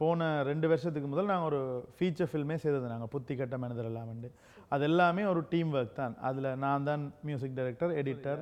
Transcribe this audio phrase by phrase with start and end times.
[0.00, 1.60] போன ரெண்டு வருஷத்துக்கு முதல் நாங்கள் ஒரு
[1.96, 4.30] ஃபீச்சர் ஃபில்மே செய்தது நாங்கள் புத்தி கட்ட மனிதர் எல்லாமே
[4.74, 6.12] அது எல்லாமே ஒரு டீம் ஒர்க் தான்.
[6.28, 8.40] அதில் நான் தான் மியூசிக் டைரக்டர் எடிட்டர்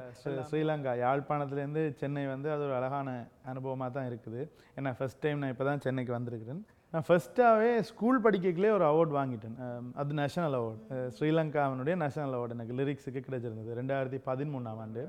[0.49, 3.09] ஸ்ரீலங்கா யாழ்ப்பாணத்துலேருந்து சென்னை வந்து அது ஒரு அழகான
[3.53, 4.43] அனுபவமாக தான் இருக்குது.
[4.79, 6.61] ஏன்னா ஃபர்ஸ்ட் டைம் நான் இப்போ தான் சென்னைக்கு வந்திருக்கிறேன்.
[6.93, 9.57] நான் ஃபஸ்ட்டாகவே ஸ்கூல் படிக்கக்குள்ளே ஒரு அவார்ட் வாங்கிட்டேன்.
[10.03, 10.85] அது நேஷனல் அவார்ட்
[11.17, 13.73] ஸ்ரீலங்காவினுடைய நேஷனல் அவார்டு எனக்கு லிரிக்ஸுக்கு கிடைச்சிருந்தது.
[13.81, 15.05] ரெண்டாயிரத்தி பதிமூணாம் ஆண்டு.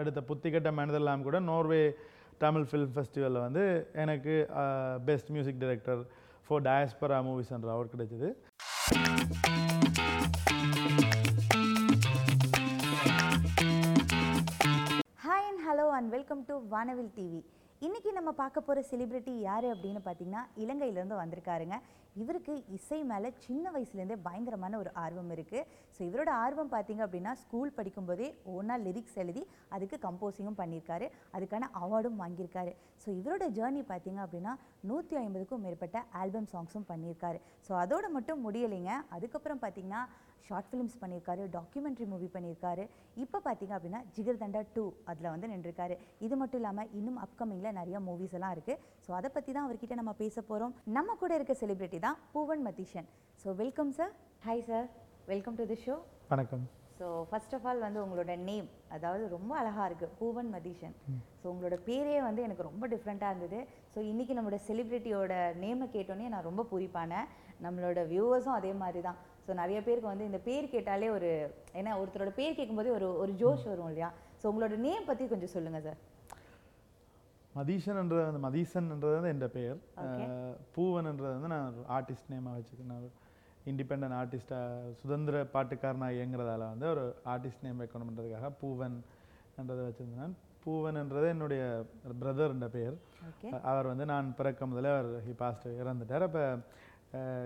[0.00, 1.82] அடுத்த புத்திகட்ட மனிதெல்லாம் கூட நோர்வே
[2.42, 3.62] தமிழ் ஃபிலிம் ஃபெஸ்டிவலில் வந்து
[4.02, 4.34] எனக்கு
[5.08, 6.02] best music director
[6.46, 8.28] for diaspora movies என்ற அவார்ட் கிடைச்சிது.
[15.24, 17.42] Hi and hello and welcome to Vaanavil TV
[17.86, 21.76] இன்றைக்கி நம்ம பார்க்க போகிற செலிப்ரிட்டி யார் அப்படின்னு பார்த்தீங்கன்னா இலங்கையிலேருந்து வந்திருக்காருங்க.
[22.20, 27.74] இவருக்கு இசை மேலே சின்ன வயசுலேருந்தே பயங்கரமான ஒரு ஆர்வம் இருக்குது ஸோ இவரோட ஆர்வம் பார்த்தீங்க அப்படின்னா ஸ்கூல்
[27.78, 29.42] படிக்கும்போதே ஒன்றா லிரிக்ஸ் எழுதி
[29.74, 31.06] அதுக்கு கம்போசிங்கும் பண்ணியிருக்காரு.
[31.36, 32.72] அதுக்கான அவார்டும் வாங்கியிருக்காரு.
[33.02, 34.54] ஸோ இவரோட ஜேர்னி பார்த்தீங்க அப்படின்னா
[34.90, 37.40] நூற்றி ஐம்பதுக்கும் மேற்பட்ட ஆல்பம் சாங்ஸும் பண்ணியிருக்காரு.
[37.68, 38.92] ஸோ அதோடு மட்டும் முடியலைங்க.
[39.16, 40.02] அதுக்கப்புறம் பார்த்தீங்கன்னா
[40.46, 42.84] ஷார்ட் ஃபிலிம்ஸ் பண்ணியிருக்காரு டாக்குமெண்ட்ரி மூவி பண்ணியிருக்காரு.
[43.24, 45.96] இப்போ பார்த்தீங்க அப்படின்னா ஜிகர் தண்டா டூ அதில் வந்து நின்றுருக்காரு.
[46.26, 50.14] இது மட்டும் இல்லாமல் இன்னும் அப்கமிங்கில் நிறைய மூவிஸ் எல்லாம் இருக்குது ஸோ அதை பற்றி தான் அவர்கிட்ட நம்ம
[50.24, 53.08] பேச போகிறோம் நம்ம கூட இருக்க செலிபிரிட்டி தான் Poovan Madheeshan.
[53.44, 54.12] So welcome sir
[54.48, 54.86] hi sir
[55.32, 55.96] welcome to the show
[56.34, 56.66] வணக்கம்.
[56.98, 60.94] ஸோ ஃபர்ஸ்ட் ஆஃப் ஆல் வந்து உங்களோட நேம் அதாவது ரொம்ப அழகாக இருக்குது பூவன் மதீஷன்.
[61.40, 63.60] ஸோ உங்களோட பேரே வந்து எனக்கு ரொம்ப டிஃப்ரெண்ட்டாக இருந்தது.
[63.92, 67.28] ஸோ இன்றைக்கி நம்மளோட செலிப்ரிட்டியோட நேமை கேட்டோன்னே நான் ரொம்ப பூரிப்பானேன்.
[67.66, 69.18] நம்மளோட வியூவர்ஸும் அதே மாதிரி தான்.
[69.50, 71.28] ஸோ நிறைய பேருக்கு வந்து இந்த பேர் கேட்டாலே ஒரு
[71.74, 74.08] ஏன்னா ஒருத்தரோட பேர் கேட்கும்போதே ஒரு ஒரு ஜோஷ் வரும் இல்லையா?
[74.40, 75.98] ஸோ உங்களோட நேம் பற்றி கொஞ்சம் சொல்லுங்கள் சார்
[77.54, 83.08] மதீஷன்ன்றது வந்து மதீசன்ன்றது வந்து என் பெயர் அஹ் பூவன்ன்றது வந்து நான் ஒரு ஆர்டிஸ்ட் நேமாக வச்சுக்கேன் நான்
[83.66, 84.68] இண்டிபெண்ட் ஆர்டிஸ்டாக
[85.00, 88.96] சுதந்திர பாட்டுக்காரனாக இயங்குறதால வந்து ஒரு ஆர்டிஸ்ட் நேம் வைக்கணுன்றதுக்காக பூவன்
[89.58, 91.62] என்றதை வச்சுருந்தேன் பூவன்ன்றது என்னுடைய
[92.14, 92.96] பிரதர்ன்ற பெயர்
[93.28, 96.24] ஓகே அவர் வந்து நான் பிறக்க முதல்ல அவர் ஹி பாஸ்ட் இறந்துட்டார்.
[96.28, 96.44] அப்போ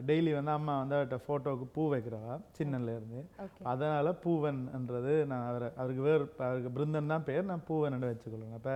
[0.03, 3.63] டெய்லி வந்து அம்மா வந்து அவர்கிட்ட ஃபோட்டோவுக்கு பூ வைக்கிறவா சின்னன்ல இருந்து ஓகே.
[3.71, 8.75] அதனால் பூவன்ன்றது நான் அவரை அவருக்கு வேறு அவருக்கு பிருந்தன் தான் பேர் நான் பூவன் வச்சுக்கொள்ளுங்க அப்போ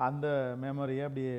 [0.00, 0.26] அந்த
[0.60, 1.32] மெமரியை அப்படியே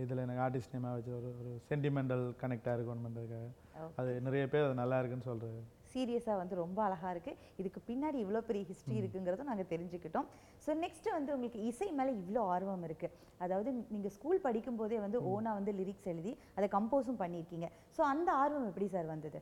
[0.00, 3.50] இதில் எனக்கு ஆர்டிஸ்ட் நேமாக வச்சு ஒரு ஒரு சென்டிமெண்டல் கனெக்டாக இருக்கணுன்றதுக்காக
[3.98, 5.60] அது நிறைய பேர் அது நல்லா இருக்குன்னு சொல்கிறது
[5.94, 10.28] சீரியஸாக வந்து ரொம்ப அழகாக இருக்குது இதுக்கு பின்னாடி இவ்வளோ பெரிய ஹிஸ்ட்ரி இருக்குங்கிறதும் நாங்கள் தெரிஞ்சுக்கிட்டோம்.
[10.64, 13.16] ஸோ நெக்ஸ்ட் வந்து உங்களுக்கு இசை மேலே இவ்வளோ ஆர்வம் இருக்குது
[13.46, 17.68] அதாவது நீங்கள் ஸ்கூல் படிக்கும்போதே வந்து ஓனா வந்து லிரிக்ஸ் எழுதி அதை கம்போஸும் பண்ணியிருக்கீங்க.
[17.96, 19.40] ஸோ அந்த ஆர்வம் எப்படி சார் வந்தது?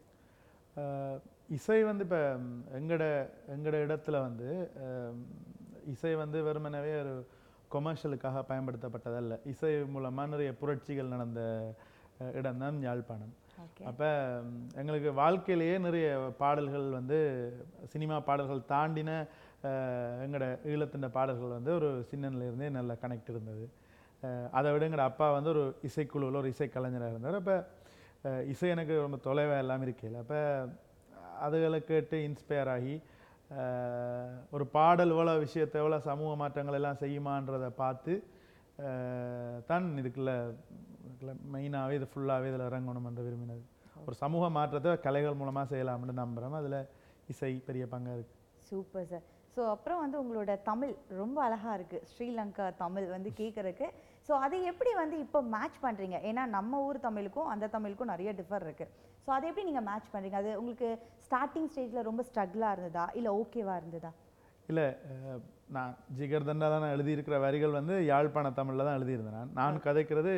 [1.57, 2.21] இசை வந்து இப்போ
[2.79, 3.05] எங்கட
[3.55, 4.49] எங்கட இடத்துல வந்து
[5.93, 7.15] இசை வந்து வெறுமனவே ஒரு
[7.75, 9.35] கொமர்ஷியலுக்காக பயன்படுத்தப்பட்டதல்ல.
[9.53, 11.43] இசை மூலமாக நிறைய புரட்சிகள் நடந்த
[12.39, 13.33] இடம்தான் யாழ்ப்பாணம்.
[13.91, 14.09] அப்போ
[14.81, 16.07] எங்களுக்கு வாழ்க்கையிலேயே நிறைய
[16.43, 17.19] பாடல்கள் வந்து
[17.93, 19.11] சினிமா பாடல்கள் தாண்டின
[20.25, 23.65] எங்களோட ஈழத்தின் பாடல்கள் வந்து ஒரு சின்னன்லேருந்தே நல்லா நல்ல கனெக்ட் இருந்தது.
[24.59, 27.39] அதை விட எங்களோட அப்பா வந்து ஒரு இசைக்குழுவில் ஒரு இசைக்கலைஞராக இருந்தார்.
[27.43, 27.57] அப்போ
[28.53, 30.19] இசை எனக்கு ரொம்ப தொலைவாக எல்லாம் இருக்கையில்.
[30.25, 30.41] அப்போ
[31.47, 32.97] அதுகளை கேட்டு இன்ஸ்பயர் ஆகி
[34.57, 38.15] ஒரு பாடல் எவ்வளோ விஷயத்தை எவ்வளோ சமூக மாற்றங்கள் எல்லாம் செய்யுமான்றதை பார்த்து
[39.71, 40.33] தான் இதுக்குள்ள
[41.23, 43.63] இதுக்குள்ள மெயினாகவே இது ஃபுல்லாகவே இதில் இறங்கணும் என்று விரும்பினது.
[44.07, 46.79] ஒரு சமூக மாற்றத்தை கலைகள் மூலமாக செய்யலாம்னு நம்புகிறோம் அதில்
[47.33, 48.41] இசை பெரிய பங்காக இருக்குது
[48.71, 49.25] சூப்பர் சார்.
[49.55, 53.87] ஸோ அப்புறம் வந்து உங்களோட தமிழ் ரொம்ப அழகாக இருக்குது ஸ்ரீலங்கா தமிழ் வந்து கேட்குறக்கு
[54.29, 58.67] ஸோ அதை எப்படி வந்து இப்போ மேட்ச் பண்ணுறீங்க ஏன்னா நம்ம ஊர் தமிழுக்கும் அந்த தமிழுக்கும் நிறைய டிஃபர்
[58.69, 58.91] இருக்குது
[59.25, 60.91] ஸோ அதை எப்படி நீங்கள் மேட்ச் பண்ணுறீங்க அது உங்களுக்கு
[61.27, 63.05] ஸ்டார்டிங் ஸ்டேஜில் ரொம்ப ஸ்ட்ரகிளாக இருந்ததா?
[63.19, 64.13] இல்லை ஓகேவா இருந்ததா?
[64.69, 64.87] இல்லை
[65.77, 69.53] நான் ஜிகர் தண்டா தான் எழுதியிருக்கிற வரிகள் வந்து யாழ்ப்பாண தமிழில் தான் எழுதியிருந்தேன் நான்.
[69.61, 70.33] நான் கதைக்கிறது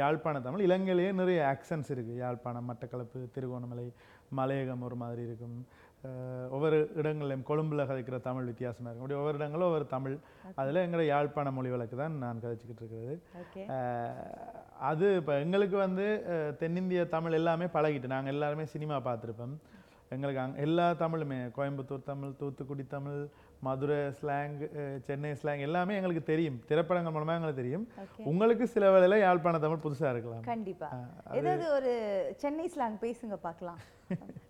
[0.00, 3.86] யாழ்ப்பாண தமிழ் இலங்கையிலேயே நிறைய ஆக்சன்ஸ் இருக்குது யாழ்ப்பாணம் மட்டக்களப்பு திருகோணமலை
[4.38, 5.56] மலையகம் ஒரு மாதிரி இருக்கும்.
[6.56, 9.04] ஒவ்வொரு இடங்கள்லையும் கொழும்புல கதைக்கிற தமிழ் வித்தியாசமாக இருக்கும்.
[9.04, 10.16] அப்படி ஒவ்வொரு இடங்களும் ஒவ்வொரு தமிழ்.
[10.60, 13.14] அதில் எங்களோட யாழ்ப்பாண மொழி வழக்கு தான் நான் கதைச்சிக்கிட்டு இருக்கிறது.
[14.90, 16.06] அது இப்போ எங்களுக்கு வந்து
[16.62, 19.56] தென்னிந்திய தமிழ் எல்லாமே பழகிட்டு நாங்கள் எல்லாருமே சினிமா பார்த்துருப்போம்.
[20.14, 23.20] எங்களுக்கு அங் எல்லா தமிழுமே கோயம்புத்தூர் தமிழ் தூத்துக்குடி தமிழ்
[23.66, 24.54] மதுரை ஸ்லாங்
[25.06, 26.58] சென்னை ஸ்லாங் எல்லாமே எங்களுக்கு தெரியும்.
[26.68, 27.84] திரைப்படங்கள் மூலமாக எங்களுக்கு தெரியும்.
[28.30, 30.44] உங்களுக்கு சில வேளையில யாழ்ப்பாண தமிழ் புதுசாக இருக்கலாம்.
[30.48, 30.88] கண்டிப்பா.
[30.94, 31.08] அஹ்,
[31.38, 31.92] ஏதாவது ஒரு
[32.42, 33.80] சென்னை ஸ்லாங் பேசுங்க பார்க்கலாம்.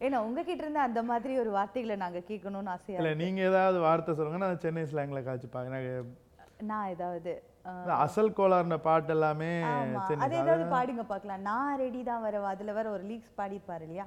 [0.01, 4.41] ஏன்னா உங்ககிட்ட இருந்து அந்த மாதிரி ஒரு வார்த்தைகளை நாங்க கேட்கணும்னு ஆசையா இல்லை நீங்கள் ஏதாவது வார்த்தை சொல்லுங்க
[4.45, 5.95] நான் சென்னை ஸ்லாங்கில் காய்ச்சிப்பாங்க எனக்கு
[6.67, 7.33] நான் ஏதாவது
[8.03, 9.49] அசல் கோளாறுன பாட்டு எல்லாமே
[10.25, 11.45] அது ஏதாவது பாடுங்க பார்க்கலாம்.
[11.49, 14.07] நான் ரெடி தான் வரவா அதுல வேற ஒரு லீக்ஸ் பாடிப்பாரு இல்லையா?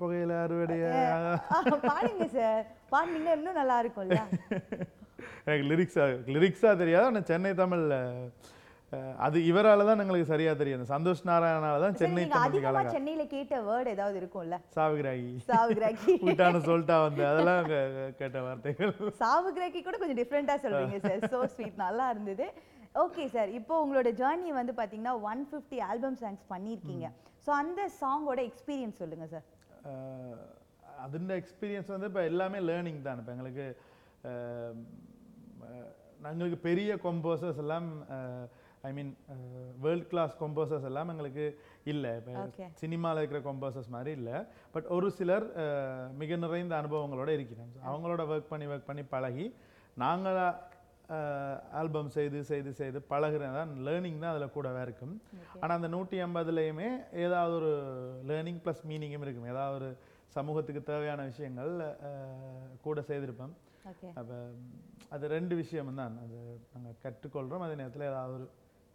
[0.00, 0.84] புகையில அறுவடைய.
[1.88, 2.62] பாடுங்க சார்
[2.92, 4.12] பாடுனீங்கன்னா இன்னும் நல்லா இருக்கும்
[5.46, 7.06] எனக்கு லிரிக்ஸாக லிரிக்ஸாக தெரியாது.
[7.08, 7.98] ஆனால் சென்னை தமிழில்
[9.26, 10.82] அது இவரால தான் எங்களுக்கு சரியா தெரியும்.
[10.92, 14.56] சந்தோஷ் நாராயணால தான் சென்னை அதிகமா சென்னையில கேட்ட வேர்டு ஏதாவது இருக்கும்ல?
[14.76, 15.30] சாவுகிராகி.
[15.50, 17.64] சாவுகிராக்கி விட்டான்னு சொல்லிட்டா வந்து அதெல்லாம்
[18.20, 18.92] கேட்ட வார்த்தைகள்.
[19.22, 22.46] சாவுகிராக்கி கூட கொஞ்சம் டிஃப்ரெண்ட்டாக சொல்றீங்க சார் சோ ஸ்வீட் நல்லா இருந்தது.
[23.04, 27.08] ஓகே சார் இப்போ உங்களோட ஜேர்னி வந்து பார்த்தீங்கன்னா ஒன் ஃபிஃப்டி ஆல்பம் சாங்ஸ் பண்ணியிருக்கீங்க.
[27.46, 29.46] ஸோ அந்த சாங்கோட எக்ஸ்பீரியன்ஸ் சொல்லுங்க சார்
[30.99, 33.65] അതിൻ്റെ எக்ஸ்பீரியன்ஸ் வந்து இப்போ எல்லாமே லேர்னிங் தான் இப்போ எங்களுக்கு
[34.23, 34.75] அஹ்,
[35.67, 35.89] அஹ்,
[36.29, 37.87] எங்களுக்கு பெரிய கொம்போசர்ஸ் எல்லாம்
[38.83, 39.09] ஐ மீன்
[39.81, 41.45] வேர்ல்ட் கிளாஸ் கொம்போசர்ஸ் எல்லாம் எங்களுக்கு
[41.85, 42.67] இல்லை இப்போ Okay.
[42.75, 44.37] சினிமாவில் இருக்கிற கொம்போசர்ஸ் மாதிரி இல்லை
[44.73, 49.47] பட் ஒரு சிலர் அஹ், மிக நிறைந்த அனுபவங்களோட இருக்கிறோம் அவங்களோட ஒர்க் பண்ணி ஒர்க் பண்ணி பழகி
[49.97, 50.47] நாங்களா
[51.72, 55.14] ஆல்பம் செய்து செய்து செய்து பழகுறது தான் லேர்னிங் தான் அதில் கூடவே இருக்கும்
[55.60, 56.88] ஆனால் அந்த நூற்றி ஐம்பதுலேயுமே
[57.18, 57.70] ஏதாவது ஒரு
[58.28, 59.46] லேர்னிங் ப்ளஸ் மீனிங்கும் இருக்கும்.
[59.46, 59.90] ஏதாவது ஒரு
[60.34, 61.72] சமூகத்துக்கு தேவையான விஷயங்கள்
[62.82, 63.54] கூட செய்திருப்போம்
[64.14, 64.38] அப்போ
[65.10, 66.38] அது ரெண்டு விஷயம் தான் அது
[66.72, 68.46] நாங்கள் கற்றுக்கொள்கிறோம் அதே நேரத்தில் ஏதாவது ஒரு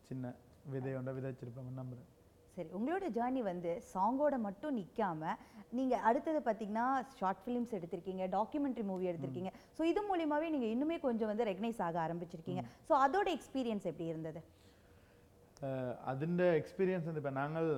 [0.09, 0.33] சின்ன
[0.65, 2.09] விதை ஒன்றை விதைச்சிருப்போம் நம்புகிறேன்
[2.56, 5.32] சரி உங்களோட ஜேர்னி வந்து சாங்கோட மட்டும் நிக்காம
[5.70, 6.86] நீங்க அடுத்தது பார்த்தீங்கன்னா
[7.18, 11.98] ஷார்ட் ஃபிலிம்ஸ் எடுத்திருக்கீங்க டாக்குமெண்ட்ரி மூவி எடுத்திருக்கீங்க ஸோ இது மூலியமாவே நீங்க இன்னுமே கொஞ்சம் வந்து ரெகனைஸ் ஆக
[12.06, 14.42] ஆரம்பிச்சிருக்கீங்க ஸோ அதோட எக்ஸ்பீரியன்ஸ் எப்படி இருந்தது
[16.04, 17.68] അതിൻ്റെ எக்ஸ்பீரியன்ஸ் வந்து இப்போ நாங்கள்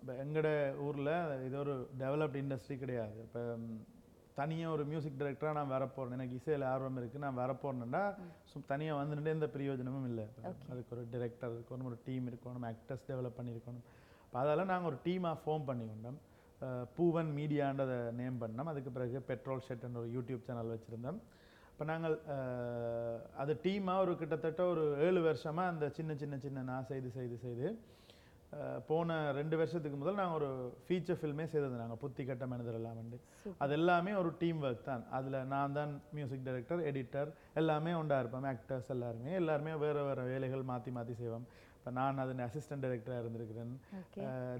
[0.00, 1.14] இப்போ எங்களோட ஊரில்
[1.46, 3.42] இது ஒரு டெவலப்ட் இண்டஸ்ட்ரி கிடையாது இப்போ
[4.39, 8.03] தனியாக ஒரு மியூசிக் டைரக்டராக நான் வரப்போறேன் எனக்கு இசையில் ஆர்வம் இருக்குது நான் வரப்போறேன்னா
[8.71, 10.25] தனியாக வந்துட்டு எந்த பிரயோஜனமும் இல்லை.
[10.71, 13.85] அதுக்கு ஒரு டிரெக்டர் இருக்கணும் ஒரு டீம் இருக்கணும் ஆக்டர்ஸ் டெவலப் பண்ணியிருக்கணும்.
[14.25, 16.19] அப்போ அதெல்லாம் நாங்கள் ஒரு டீமாக ஃபார்ம் பண்ணி கொண்டோம்
[16.97, 18.69] பூவன் மீடியான்றதை நேம் பண்ணோம்.
[18.71, 21.19] அதுக்கு பிறகு பெட்ரோல் ஷெட்னு ஒரு யூடியூப் சேனல் வச்சுருந்தோம்.
[21.71, 22.15] இப்போ நாங்கள்
[23.41, 27.67] அது டீமாக ஒரு கிட்டத்தட்ட ஒரு ஏழு வருஷமாக அந்த சின்ன சின்ன சின்ன நான் செய்து செய்து செய்து
[28.89, 30.49] போன ரெண்டு வருஷத்துக்கு முதல் நாங்கள் ஒரு
[30.85, 33.17] ஃபீச்சர் ஃபில்மே செய்தது நாங்கள் புத்தி கட்ட மனிதர் எல்லாம் வந்து.
[33.63, 35.03] அது எல்லாமே ஒரு டீம் ஒர்க் தான்.
[35.17, 37.29] அதில் நான் தான் மியூசிக் டைரக்டர் எடிட்டர்
[37.61, 39.31] எல்லாமே உண்டா இருப்போம் ஆக்டர்ஸ் எல்லாருமே.
[39.41, 41.47] எல்லாருமே வேறு வேறு வேலைகள் மாற்றி மாற்றி செய்வோம்.
[41.77, 43.73] இப்போ நான் அதில் அசிஸ்டன்ட் டைரக்டராக இருந்திருக்கிறேன்.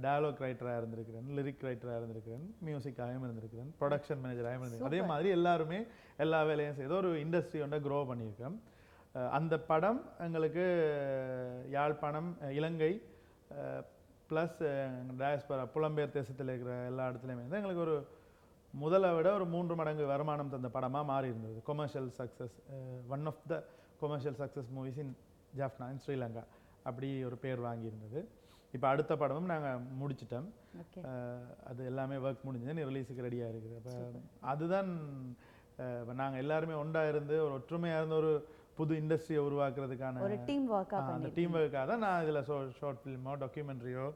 [0.04, 1.26] டயலாக் ரைட்டராக இருந்திருக்கிறேன்.
[1.38, 2.46] லிரிக் ரைட்டராக இருந்திருக்கிறேன்.
[2.68, 3.72] மியூசிக்காகவும் இருந்திருக்கிறேன்.
[3.82, 5.80] ப்ரொடக்ஷன் மேனேஜராகவும் இருந்திருக்கேன் அதே மாதிரி எல்லாருமே
[6.26, 8.58] எல்லா வேலையும் செய்து ஒரு இண்டஸ்ட்ரி ஒன்றை க்ரோ பண்ணியிருக்கேன்
[9.38, 10.66] அந்த படம் எங்களுக்கு
[11.76, 12.90] யாழ்ப்பாணம் இலங்கை
[14.30, 14.58] ப்ளஸ்
[15.20, 17.98] டயஸ்பரா புலம்பெயர் தேசத்தில் இருக்கிற எல்லா இடத்துலையுமே வந்து எங்களுக்கு ஒரு
[18.74, 21.60] முதலை விட ஒரு மூன்று மடங்கு வருமானம் தந்த படமாக மாறி இருந்தது.
[21.70, 22.58] Commercial success
[23.16, 23.56] one of the
[24.02, 25.14] commercial success movies in
[25.60, 26.44] Jaffna in Sri Lanka
[26.90, 28.22] அப்படி ஒரு பேர் வாங்கியிருந்தது
[28.76, 30.48] இப்போ அடுத்த படமும் நாங்கள் முடிச்சிட்டோம்.
[31.70, 32.88] அது எல்லாமே ஒர்க் முடிஞ்சது.
[32.90, 33.78] ரிலீஸுக்கு ரெடியாக இருக்குது.
[33.80, 33.94] அப்போ
[34.52, 34.90] அதுதான்
[36.22, 38.32] நாங்கள் எல்லாருமே ஒன்றா இருந்து ஒரு ஒற்றுமையாக இருந்து ஒரு
[38.78, 43.04] புது இண்டஸ்ட்ரியை உருவாக்குறதுக்கான ஒரு டீம் ஒர்க்கா ஆ, அந்த டீம் ஒர்க்காக தான் நான் இதில் ஷோ ஷார்ட்
[43.04, 44.08] ஃபிலிமோ டாக்குமெண்ட்ரியோ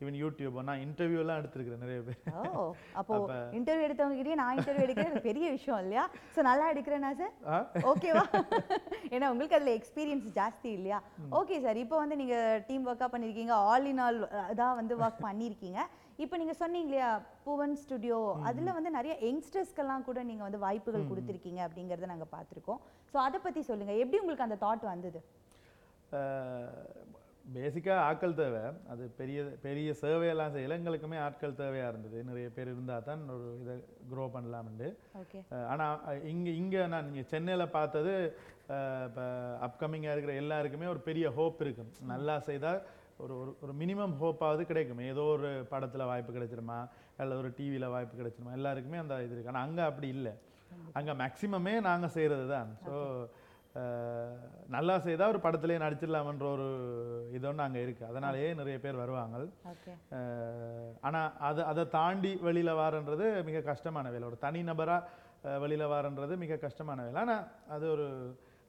[0.00, 2.20] ஈவன் யூடியூபோ நான் இன்டர்வியூலாம் எடுத்திருக்கிறேன் நிறைய பேர்.
[2.50, 2.60] ஓ
[3.00, 3.14] அப்போ
[3.58, 6.04] இன்டர்வியூ எடுத்தவங்க கிட்டயே நான் இன்டர்வியூ எடுக்கிறது பெரிய விஷயம் இல்லையா?
[6.34, 7.34] ஸோ நல்லா எடுக்கிறேனா சார்?
[7.90, 8.22] ஓகேவா
[9.14, 11.00] ஏன்னா உங்களுக்கு அதுல எக்ஸ்பீரியன்ஸ் ஜாஸ்தி இல்லையா?
[11.40, 12.36] ஓகே சார் இப்போ வந்து நீங்க
[12.68, 13.54] டீம் ஒர்க்கா பண்ணிருக்கீங்க.
[13.68, 14.20] ஆல் இன் ஆல்
[14.56, 15.80] தான் வந்து ஒர்க் பண்ணிருக்கீங்க.
[16.24, 17.10] இப்போ நீங்க சொன்னீங்க இல்லையா
[17.44, 18.18] புவன் ஸ்டுடியோ
[18.48, 22.80] அதுல வந்து நிறைய யங்ஸ்டர்ஸ்க்கெல்லாம் கூட நீங்க வந்து வாய்ப்புகள் கொடுத்துருக்கீங்க அப்படிங்கறத நாங்க பார்த்திருக்கோம்.
[23.12, 23.94] ஸோ அதை பத்தி சொல்லுங்க.
[24.02, 25.20] எப்படி உங்களுக்கு அந்த தாட் வந்தது?
[27.54, 28.62] பேசிக்காக ஆட்கள் தேவை.
[28.92, 32.18] அது பெரிய பெரிய சேவையெல்லாம் செய்யல எங்களுக்குமே ஆட்கள் தேவையாக இருந்தது.
[32.30, 33.74] நிறைய பேர் இருந்தால் தான் ஒரு இதை
[34.10, 34.88] க்ரோ பண்ணலாம்னு
[35.22, 35.40] ஓகே
[35.72, 38.14] ஆனால் இங்கே இங்கே நான் இங்கே சென்னையில் பார்த்தது
[39.08, 39.24] இப்போ
[39.66, 42.80] அப்கமிங்காக இருக்கிற எல்லாருக்குமே ஒரு பெரிய ஹோப் இருக்கும் நல்லா செய்தால்
[43.24, 45.02] ஒரு ஒரு ஒரு மினிமம் ஹோப்பாவது கிடைக்கும்.
[45.12, 46.78] ஏதோ ஒரு படத்தில் வாய்ப்பு கிடைச்சிருமா?
[47.22, 48.56] அல்ல ஒரு டிவியில் வாய்ப்பு கிடைச்சிருமா?
[48.58, 49.52] எல்லாருக்குமே அந்த இது இருக்கு.
[49.52, 50.34] ஆனால் அங்கே அப்படி இல்லை.
[50.98, 52.96] அங்கே மேக்ஸிமமே நாங்கள் செய்கிறது தான் ஸோ
[54.74, 56.68] நல்லா செய்தால் ஒரு படத்திலே நடிச்சிடலாமன்ற ஒரு
[57.36, 59.36] இதொன்று அங்கே இருக்குது அதனாலேயே நிறைய பேர் வருவாங்க.
[61.08, 64.24] ஆனால் அதை அதை தாண்டி வெளியில் வாரன்றது மிக கஷ்டமான வேலை.
[64.30, 67.18] ஒரு தனிநபராக வெளியில் வாரன்றது மிக கஷ்டமான வேலை.
[67.24, 67.44] ஆனால்
[67.76, 68.08] அது ஒரு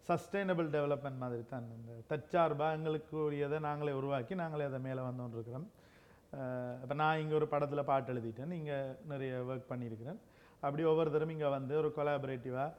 [0.08, 5.68] சஸ்டைனபிள் டெவலப்மெண்ட் மாதிரி தான் இந்த தற்சார்பாக எங்களுக்கு உரியதை நாங்களே உருவாக்கி நாங்களே அதை மேலே வந்தோன்னு இருக்கிறோம்
[6.82, 8.52] இப்போ நான் இங்கே ஒரு படத்தில் பாட்டு எழுதிட்டேன்.
[8.60, 8.78] இங்கே
[9.12, 10.20] நிறைய ஒர்க் பண்ணியிருக்கிறேன்.
[10.66, 12.70] அப்படி ஒவ்வொருத்தரும் இங்கே வந்து ஒரு கொலாபரேட்டிவாக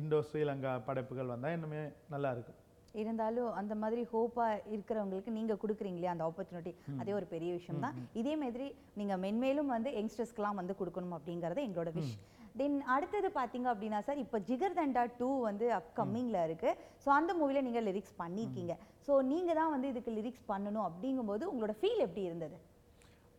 [0.00, 1.82] இண்டோ ஸ்ரீலங்கா படைப்புகள் வந்தால் இன்னுமே
[2.14, 2.58] நல்லா இருக்கும்.
[3.00, 7.96] இருந்தாலும் அந்த மாதிரி ஹோப்பா இருக்கிறவங்களுக்கு நீங்க கொடுக்குறீங்க இல்லையா அந்த ஆப்பர்ச்சுனிட்டி அதே ஒரு பெரிய விஷயம் தான்
[8.20, 8.66] இதே மாதிரி
[9.00, 12.14] நீங்க மென்மேலும் வந்து யங்ஸ்டர்ஸ்க்குலாம் வந்து கொடுக்கணும் அப்படிங்கறது எங்களோட விஷ்
[12.56, 16.70] தென் அடுத்தது பாத்தீங்க அப்படின்னா சார் இப்போ ஜிகர் தண்டா டூ வந்து அப்கமிங்ல இருக்கு.
[17.04, 18.74] ஸோ அந்த மூவில நீங்க லிரிக்ஸ் பண்ணியிருக்கீங்க
[19.06, 22.58] ஸோ நீங்க தான் வந்து இதுக்கு லிரிக்ஸ் பண்ணணும் அப்படிங்கும்போது உங்களோட ஃபீல் எப்படி இருந்தது?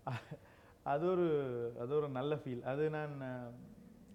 [0.91, 1.25] அது ஒரு
[1.83, 3.15] அது ஒரு நல்ல ஃபீல் அது நான்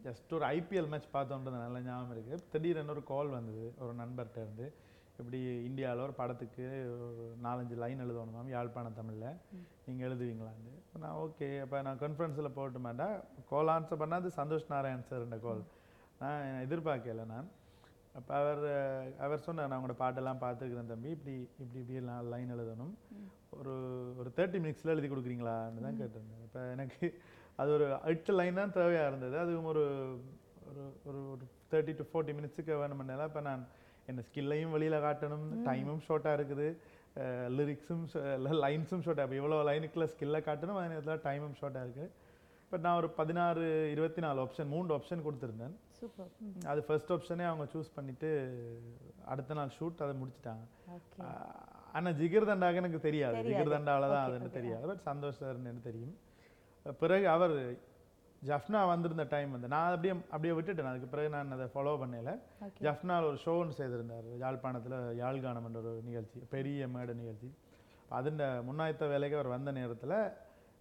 [0.06, 4.66] ஜஸ்ட் ஒரு ஐபிஎல் மேட்ச் பார்த்தோன்றது நல்ல ஞாபகம் இருக்குது திடீர்னு ஒரு கால் வந்தது ஒரு நண்பர்கிட்ட இருந்து.
[5.18, 9.28] இப்படி இந்தியாவில் ஒரு படத்துக்கு ஒரு நாலஞ்சு லைன் எழுதணும் மேம் யாழ்ப்பாணம் தமிழில்.
[9.86, 13.14] நீங்கள் எழுதுவீங்களான்னு நான் ஓகே அப்போ நான் கான்ஃபரன்ஸில் போட்டு மாட்டேன்
[13.50, 15.62] கால் ஆன்சர் பண்ணால் அது சந்தோஷ் நாராயண் சார் இந்த கால்
[16.22, 17.48] நான் எதிர்பார்க்கல நான்.
[18.18, 18.60] அப்போ அவர்
[19.24, 21.10] அவர் சொன்னார் நான் உங்களோட பாட்டெல்லாம் பார்த்துருக்குறேன் தம்பி.
[21.16, 22.92] இப்படி இப்படி இப்படி எல்லாம் லைன் எழுதணும்.
[23.58, 23.74] ஒரு
[24.20, 27.06] ஒரு தேர்ட்டி மினிட்ஸில் எழுதி கொடுக்குறீங்களான்னு தான் கேட்டிருந்தேன் இப்போ எனக்கு
[27.62, 29.36] அது ஒரு எட்டு லைன் தான் தேவையாக இருந்தது.
[29.44, 29.84] அதுவும் ஒரு
[30.68, 33.64] ஒரு ஒரு ஒரு தேர்ட்டி டு ஃபோர்ட்டி மினிட்ஸுக்கு வேணுமென்னால இப்போ நான்
[34.10, 35.46] என்ன ஸ்கில்லையும் வெளியில் காட்டணும்.
[35.68, 36.68] டைமும் ஷார்ட்டாக இருக்குது.
[37.56, 38.04] லிரிக்ஸும்
[38.64, 42.10] லைன்ஸும் ஷார்ட்டாக இப்போ இவ்வளோ லைனுக்குள்ள ஸ்கில்லை காட்டணும் அதே நேரத்தில் டைமும் ஷார்ட்டாக இருக்குது
[42.70, 45.74] பட் நான் ஒரு பதினாறு இருபத்தி நாலு ஆப்ஷன் மூன்று ஆப்ஷன் கொடுத்துருந்தேன்.
[45.98, 46.30] சூப்பர்
[46.70, 48.30] அது ஃபர்ஸ்ட் ஆப்ஷனே அவங்க சூஸ் பண்ணிட்டு
[49.32, 50.64] அடுத்த நாள் ஷூட் அதை முடிச்சிட்டாங்க.
[50.96, 51.20] ஓகே
[51.98, 53.42] ஆனா ஜிகர் தண்டாக எனக்கு தெரியாது.
[53.48, 54.50] ஜிகர் தண்டாவில் தான் அதுன்னு.
[54.58, 54.84] தெரியாது.
[54.90, 56.14] பட் சந்தோஷ் சார்னு தெரியும்.
[57.02, 57.54] பிறகு அவர்
[58.48, 60.90] ஜஃப்னா வந்திருந்த டைம் வந்து நான் அப்படியே அப்படியே விட்டுட்டேன்.
[60.92, 62.32] அதுக்கு பிறகு நான் அதை ஃபாலோ பண்ணல.
[62.86, 64.26] ஜஃப்னால் ஒரு ஷோ ஒன்று செய்திருந்தார்.
[64.44, 67.50] யாழ்ப்பாணத்தில் யாழ்கானம் என்ற ஒரு நிகழ்ச்சி பெரிய மேடை நிகழ்ச்சி.
[68.10, 70.16] அதுண்ட முன்னாயத்த வேலைக்கு அவர் வந்த நேரத்தில்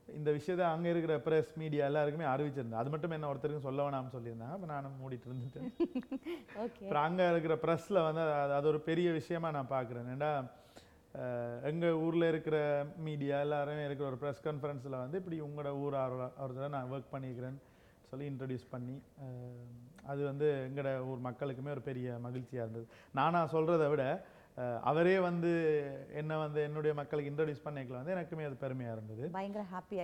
[0.07, 4.55] இந்த விஷயத்தை அங்கே இருக்கிற ப்ரெஸ் மீடியா எல்லாருக்குமே அறிவிச்சிருந்தேன் அது மட்டும் என்ன ஒருத்தருக்கும் சொல்ல வேணாம்னு சொல்லியிருந்தாங்க.
[4.57, 5.69] அப்போ நானும் மூடிட்டு இருந்துட்டேன்.
[6.63, 10.09] அப்புறம் அங்கே இருக்கிற ப்ரெஸ்ஸில் வந்து அது அது ஒரு பெரிய விஷயமா நான் பார்க்குறேன்.
[10.15, 10.31] ஏன்னா
[11.63, 15.95] எங்கள் ஊரில் இருக்கிற மீடியா எல்லாருமே இருக்கிற ஒரு ப்ரெஸ் கான்ஃபரன்ஸில் வந்து இப்படி உங்களோட ஊர்
[16.43, 17.61] ஒருத்தர் நான் ஒர்க் பண்ணிக்கிறேன்னு
[18.09, 18.95] சொல்லி இன்ட்ரடியூஸ் பண்ணி
[20.03, 22.85] அது வந்து எங்களோட ஊர் மக்களுக்குமே ஒரு பெரிய மகிழ்ச்சியாக இருந்தது.
[23.13, 24.03] நானாக சொல்கிறத விட
[24.83, 25.51] அவரே வந்து
[26.13, 29.23] என்ன வந்து என்னுடைய மக்களுக்கு இன்ட்ரடியூஸ் பண்ணிக்கல வந்து எனக்குமே அது பெருமையாக இருந்தது.
[29.31, 29.97] பயங்கர ஹாப்பி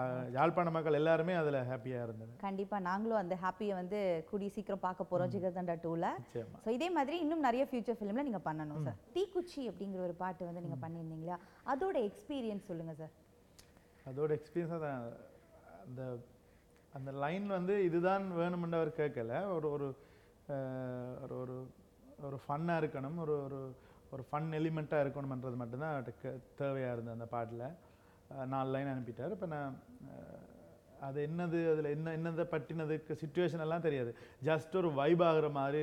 [0.00, 2.32] அஹ், யாழ்ப்பாண மக்கள் எல்லாருமே அதில் ஹாப்பியாக இருந்தது.
[2.42, 4.00] கண்டிப்பா நாங்களும் அந்த ஹாப்பியை வந்து
[4.30, 5.76] கூடி சீக்கிரம் பார்க்க போறோம் ஜிகர்தண்டா
[6.18, 6.58] நிச்சயமா.
[6.64, 10.64] ஸோ இதே மாதிரி இன்னும் நிறைய ஃபியூச்சர் ஃபிலிம்ல நீங்க பண்ணணும் சார் தீக்குச்சி அப்படிங்கிற ஒரு பாட்டு வந்து
[10.66, 11.38] நீங்க பண்ணியிருந்தீங்களா?
[11.66, 13.14] அதோட எக்ஸ்பீரியன்ஸ் சொல்லுங்க சார்
[14.06, 15.00] அதோட எக்ஸ்பீரியன்ஸாக தான்
[15.84, 16.02] அந்த
[16.92, 19.32] அந்த லைன் வந்து இதுதான் வேணுமென்று அவர் கேட்கல.
[19.54, 19.88] ஒரு ஒரு
[21.38, 21.56] ஒரு
[22.26, 23.16] ஒரு ஃபன்னாக இருக்கணும்.
[23.22, 23.58] ஒரு ஒரு
[24.16, 27.66] ஒரு ஃபன் எலிமெண்ட்டாக இருக்கணுமன்றது மட்டும்தான் அவர்கிட்ட தேவையாக இருந்தது அந்த பாட்டில்.
[28.52, 29.34] நாலு லைன் அனுப்பிட்டார்.
[29.36, 29.74] இப்போ நான்
[31.06, 34.10] அது என்னது அதில் என்ன என்னதை பற்றினதுக்கு சுச்சுவேஷன் எல்லாம் தெரியாது.
[34.48, 35.82] ஜஸ்ட் ஒரு வைப் ஆகிற மாதிரி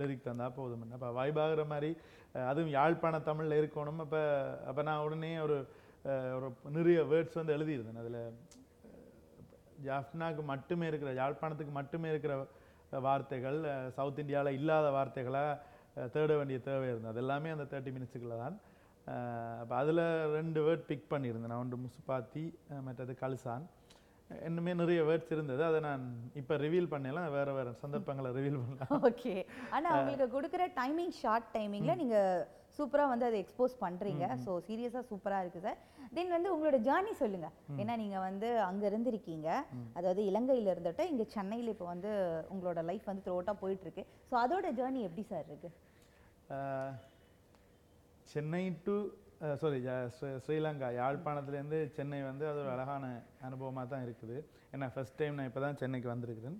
[0.00, 0.84] லிரிக் தந்தால் போதும்.
[0.96, 1.90] அப்போ வைப் ஆகுற மாதிரி
[2.50, 4.00] அதுவும் யாழ்ப்பாண தமிழில் இருக்கணும்.
[4.04, 4.20] அப்போ
[4.70, 5.56] அப்போ நான் உடனே ஒரு
[6.36, 8.00] ஒரு நிறைய வேர்ட்ஸ் வந்து எழுதியிருந்தேன்.
[8.02, 8.20] அதில்
[9.88, 12.34] ஜாஃப்னாக்கு மட்டுமே இருக்கிற யாழ்ப்பாணத்துக்கு மட்டுமே இருக்கிற
[13.06, 13.58] வார்த்தைகள்
[13.96, 15.52] சவுத் இந்தியாவில் இல்லாத வார்த்தைகளாக
[16.14, 17.08] தேட வேண்டிய தேவை இருந்தது.
[17.08, 18.56] அது எல்லாமே அந்த தேர்ட்டி மினிட்ஸுக்குள்ள தான்.
[19.60, 20.04] அப்போ அதில்
[20.36, 21.52] ரெண்டு வேர்ட் பிக் பண்ணியிருந்தேன்.
[21.52, 22.44] நான் ஒன்று முசுப்பாத்தி
[22.82, 23.64] மற்றது கல்சான்.
[24.30, 25.64] இன்னுமே நிறைய வேர்ட்ஸ் இருந்தது.
[25.64, 29.02] அதை நான் இப்போ ரிவீல் பண்ணலாம் வேற வேற சந்தர்ப்பங்களை ரிவீல் பண்ணலாம்.
[29.08, 29.34] ஓகே
[29.70, 32.18] ஆனா உங்களுக்கு கொடுக்குற டைமிங் ஷார்ட் டைமிங்ல நீங்க
[32.78, 34.24] சூப்பரா வந்து அதை எக்ஸ்போஸ் பண்றீங்க.
[34.44, 35.78] ஸோ சீரியஸா சூப்பரா இருக்கு சார்.
[36.12, 37.48] தென் வந்து உங்களோட ஜேர்னி சொல்லுங்க.
[37.80, 39.48] ஏன்னா நீங்க வந்து அங்க இருந்திருக்கீங்க.
[39.94, 42.12] அதாவது இலங்கையில இருந்துட்டு இங்க சென்னையில இப்போ வந்து
[42.52, 44.02] உங்களோட லைஃப் வந்து த்ரோட்டா போயிட்டு இருக்கு.
[44.30, 45.70] ஸோ அதோட ஜேர்னி எப்படி சார் இருக்கு?
[46.54, 46.94] அஹ்,
[48.28, 48.96] சென்னை டு
[49.60, 49.78] சாரி
[50.44, 53.04] ஸ்ரீலங்கா யாழ்ப்பாணத்துலேருந்து சென்னை வந்து அது ஒரு அழகான
[53.40, 54.36] அனுபவமாக தான் இருக்குது.
[54.72, 56.56] ஏன்னா ஃபர்ஸ்ட் டைம் நான் இப்போ தான் சென்னைக்கு வந்திருக்கிறேன்.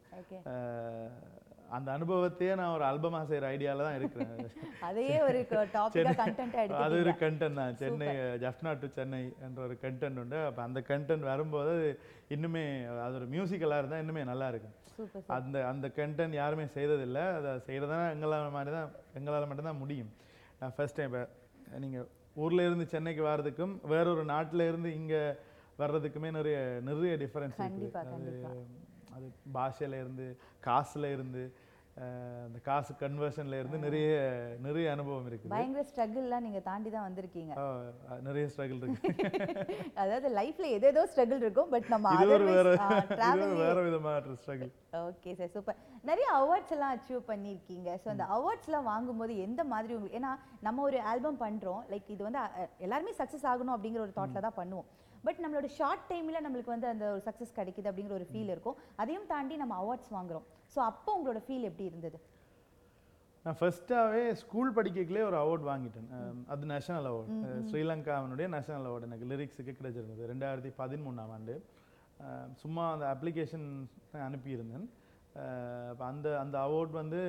[1.76, 4.32] அந்த அனுபவத்தையே நான் ஒரு ஆல்பமாக செய்கிற ஐடியாவில் தான் இருக்கிறேன்.
[4.88, 7.76] அதையே ஒரு கண்டென்ட் அது ஒரு கண்டென்ட் தான்.
[7.82, 8.08] சென்னை
[8.44, 10.38] ஜஃப்னா டு சென்னை என்ற ஒரு கண்டென்ட் உண்டு.
[10.48, 11.72] அப்போ அந்த கண்டென்ட் வரும்போது
[12.36, 12.64] இன்னுமே
[13.04, 14.76] அது ஒரு மியூசிக்கலாக இருந்தால் இன்னுமே நல்லா இருக்கும்.
[15.38, 17.24] அந்த அந்த கண்டென்ட் யாருமே செய்ததில்லை.
[17.38, 18.90] அதை செய்கிறதுனா எங்களால் மாதிரி தான்
[19.20, 20.12] எங்களால் மட்டும்தான் முடியும்.
[20.60, 21.24] நான் ஃபர்ஸ்ட் டைம் இப்போ
[21.84, 22.06] நீங்கள்
[22.44, 25.22] ஊரில் இருந்து சென்னைக்கு வர்றதுக்கும் வேறொரு நாட்டில் இருந்து இங்கே
[25.82, 26.56] வர்றதுக்குமே நிறைய
[26.88, 27.90] நிறைய டிஃப்ரென்ஸ் இருக்குது.
[28.14, 28.32] அது
[29.16, 29.26] அது
[29.56, 30.24] பாஷையில இருந்து
[30.66, 31.42] காசுல இருந்து
[31.96, 34.08] அந்த காசு கன்வர்ஷன்ல இருந்து நிறைய
[34.60, 35.48] நிறைய அனுபவம் இருக்குது.
[35.48, 37.52] பயங்கர ஸ்ட்ரகிள்லாம் நீங்க தாண்டி தான் வந்திருக்கீங்க.
[38.22, 39.10] நிறைய ஸ்ட்ரகிள் இருக்கு.
[40.02, 42.72] அதாவது லைஃப்ல ஏதேதோ ஸ்ட்ரகிள் இருக்கும் பட் நம்ம இது ஒரு வேற
[43.56, 47.88] வேற விதமான ஸ்ட்ரகிள் ஓகே சார் சூப்பர் நிறைய அவார்ட்ஸ் எல்லாம் அச்சீவ் பண்ணியிருக்கீங்க.
[48.02, 50.32] ஸோ அந்த அவார்ட்ஸ்லாம் வாங்கும்போது எந்த மாதிரி உங்களுக்கு ஏன்னா
[50.62, 52.42] நம்ம ஒரு ஆல்பம் பண்ணுறோம் லைக் இது வந்து
[52.80, 54.88] எல்லாருமே சக்ஸஸ் ஆகணும் அப்படிங்கிற ஒரு தாட்டில் தான் பண்ணுவோம்.
[55.24, 58.78] பட் நம்மளோட ஷார்ட் டைமில் நம்மளுக்கு வந்து அந்த ஒரு சக்ஸஸ் கிடைக்குது அப்படிங்கிற ஒரு ஃபீல் இருக்கும்.
[58.96, 60.46] அதையும் தாண்டி நம்ம அவார்ட்ஸ் வாங்குறோம்.
[60.74, 62.18] ஸோ அப்போ உங்களோட ஃபீல் எப்படி இருந்தது?
[63.44, 66.06] நான் ஃபர்ஸ்ட்டாகவே ஸ்கூல் படிக்கக்குள்ளே ஒரு அவார்ட் வாங்கிட்டேன்.
[66.16, 67.34] அஹ், அது நேஷனல் அவார்டு
[67.68, 70.28] ஸ்ரீலங்காவினுடைய நேஷனல் அவார்டு எனக்கு லிரிக்ஸுக்கு கிடைச்சிருந்தது.
[70.30, 71.56] ரெண்டாயிரத்தி பதிமூணாம் ஆண்டு.
[72.62, 73.66] சும்மா அந்த அப்ளிகேஷன்
[74.28, 74.86] அனுப்பியிருந்தேன்.
[75.92, 77.20] அப்போ அந்த அந்த அவார்ட் வந்து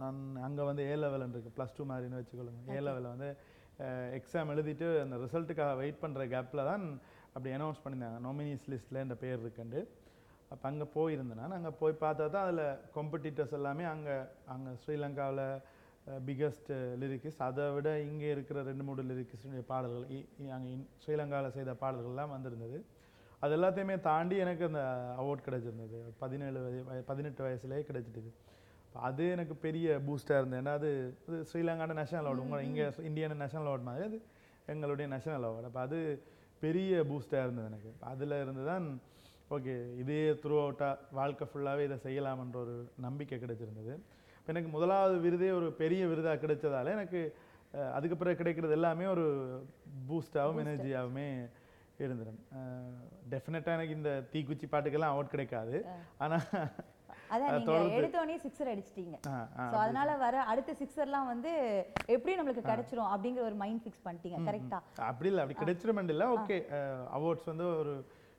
[0.00, 3.28] நான் அங்கே வந்து ஏ லெவல் இருக்கு ப்ளஸ் டூ மாதிரின்னு வச்சுக்கொள்ளுங்க ஏ லெவலில் வந்து
[4.18, 6.84] எக்ஸாம் எழுதிட்டு அந்த ரிசல்ட்டுக்காக வெயிட் பண்ணுற கேப்பில் தான்
[7.34, 8.20] அப்படி அனௌன்ஸ் பண்ணியிருந்தாங்க.
[8.26, 9.80] நாமினிஸ் லிஸ்ட்டில் இந்த பேர் இருக்குண்டு
[10.54, 11.56] அப்போ அங்கே போயிருந்தேன் நான்.
[11.58, 14.16] அங்கே போய் பார்த்தா தான் அதில் காம்படிட்டர்ஸ் எல்லாமே அங்கே
[14.54, 15.44] அங்கே ஸ்ரீலங்காவில்
[16.26, 16.70] பிக்கஸ்ட்
[17.02, 20.06] லிரிக்ஸ் அதை விட இங்கே இருக்கிற ரெண்டு மூணு லிரிக்ஸுடைய பாடல்கள்
[20.56, 20.74] அங்கே
[21.04, 22.78] ஸ்ரீலங்காவில் செய்த பாடல்கள்லாம் வந்திருந்தது.
[23.46, 24.82] அது எல்லாத்தையுமே தாண்டி எனக்கு அந்த
[25.18, 25.98] அவார்ட் கிடைச்சிருந்தது.
[26.20, 28.30] பதினேழு வய பதினெட்டு வயசுலேயே கிடைச்சிட்டுது.
[29.02, 30.60] அது எனக்கு பெரிய பூஸ்டாக இருந்தது.
[30.62, 30.90] ஏன்னா அது
[31.24, 34.18] அது ஸ்ரீலங்கான நேஷனல் அவார்டு உங்கள் இங்கே இந்தியன் நேஷனல் அவார்டு மாதிரி அது
[34.68, 35.98] எங்களுடைய நேஷனல் அவார்டு அப்போ அது
[36.62, 37.90] பெரிய பூஸ்டாக இருந்தது எனக்கு.
[38.10, 38.86] அதில் இருந்து தான்
[39.50, 42.74] ஓகே இதே த்ரூ அவுட்டாக வாழ்க்கை ஃபுல்லாகவே இதை செய்யலாம்ன்ற ஒரு
[43.04, 43.92] நம்பிக்கை கிடைச்சிருந்தது.
[44.38, 47.20] இப்ப எனக்கு முதலாவது விருதே ஒரு பெரிய விருதாக கிடைச்சதால எனக்கு
[47.74, 49.24] அஹ், அதுக்கு பிறகு கிடைக்கிறது எல்லாமே ஒரு
[50.08, 51.28] பூஸ்டாகவும் எனர்ஜியாகவுமே
[52.00, 52.40] இருந்துடும்
[53.32, 55.76] டெஃபினட்டாக எனக்கு இந்த தீக்குச்சி பாட்டுக்கெல்லாம் அவார்ட் கிடைக்காது.
[56.18, 56.44] ஆனால்
[57.28, 59.16] அதான் அஹ், நீங்க தொடர்ந்து எடுத்த உடனே சிக்ஸர் அடிச்சிட்டீங்க
[59.64, 61.52] சோ அதனால வர அடுத்த சிக்ஸர்லாம் வந்து
[62.14, 66.28] எப்படியும் நம்மளுக்கு கிடைச்சிரும் அப்படிங்கிற ஒரு மைண்ட் ஃபிக்ஸ் பண்ணிட்டீங்க கரெக்டா அப்படி இல்லை அப்படி கிடைச்சிருமெண்ட் இல்லை.
[66.36, 66.58] ஓகே
[67.16, 67.94] அவார்ட்ஸ் வந்து ஒரு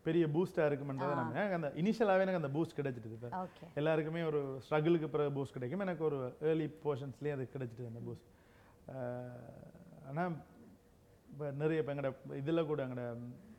[0.06, 3.32] பெரிய பூஸ்டாக இருக்குமென்றதை நம்ம எனக்கு அந்த இனிஷியலாகவே எனக்கு அந்த பூஸ்ட் கிடைச்சிட்டு
[3.76, 5.84] எல்லாருக்குமே ஒரு ஸ்ட்ரகிளுக்கு பிறகு பூஸ்ட் கிடைக்கும்.
[5.86, 8.30] எனக்கு ஒரு ஏர்லி போர்ஷன்ஸ்லேயே அது கிடைச்சிட்டு அந்த பூஸ்ட்
[10.08, 10.36] ஆனால்
[11.30, 13.06] இப்போ நிறைய இப்போ எங்களோட இதில் கூட எங்களோட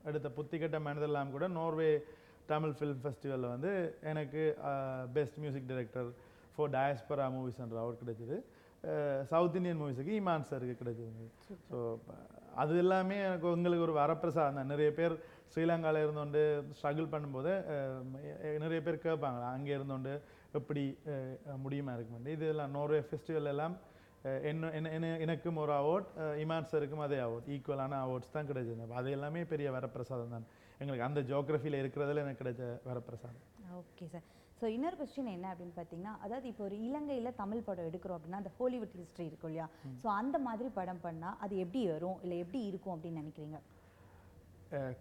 [0.05, 1.91] அடுத்த புத்திக்கட்ட மனிதெல்லாம் கூட நோர்வே
[2.47, 4.43] தமிழ் ஃபிலிம் ஃபெஸ்டிவலில் வந்து எனக்கு
[5.13, 6.09] best music director
[6.55, 8.39] for diaspora மூவிஸ்ன்ற award கிடைச்சிது
[9.31, 11.27] சவுத் இந்தியன் மூவிஸுக்கு இமான் சாருக்கு கிடைச்சிது
[11.71, 11.79] ஸோ
[12.55, 14.55] அது எல்லாமே எனக்கு உங்களுக்கு ஒரு வரப்பிரசாதம்.
[14.55, 15.15] தான் நிறைய பேர்
[15.53, 16.41] ஸ்ரீலங்காவில் இருந்தோண்டு
[16.79, 17.53] ஸ்ட்ரகிள் பண்ணும்போது
[18.59, 20.13] நிறைய பேர் கேட்பாங்க அங்கே இருந்தோண்டு
[20.53, 20.83] எப்படி
[21.57, 23.75] முடியுமா இருக்குமெண்டு இதெல்லாம் நோர்வே ஃபெஸ்டிவல் எல்லாம்
[24.45, 26.09] என்ன என்ன- எனக்கும் ஒரு அவார்ட்
[26.43, 28.87] இமான் சாருக்கும் அதே அவார்ட் ஈக்குவலான அவார்ட்ஸ் தான் கிடைச்சது.
[28.95, 30.47] அது எல்லாமே பெரிய வரப்பிரசாதம் தான்.
[30.81, 33.45] எங்களுக்கு அந்த ஜியோகிரஃபியில் இருக்கிறதுல எனக்கு கிடைச்ச வரப்பிரசாதம்.
[33.81, 34.27] ஓகே சார்
[34.61, 38.53] ஸோ இன்னொரு கொஸ்டின் என்ன அப்படின்னு பார்த்தீங்கன்னா அதாவது இப்போ ஒரு இலங்கையில் தமிழ் படம் எடுக்கிறோம் அப்படின்னா அந்த
[38.57, 39.67] ஹாலிவுட் ஹிஸ்ட்ரி இருக்கும் இல்லையா?
[40.03, 42.19] ஸோ அந்த மாதிரி படம் பண்ணால் அது எப்படி வரும்?
[42.23, 43.59] இல்லை எப்படி இருக்கும் அப்படின்னு நினைக்கிறீங்க?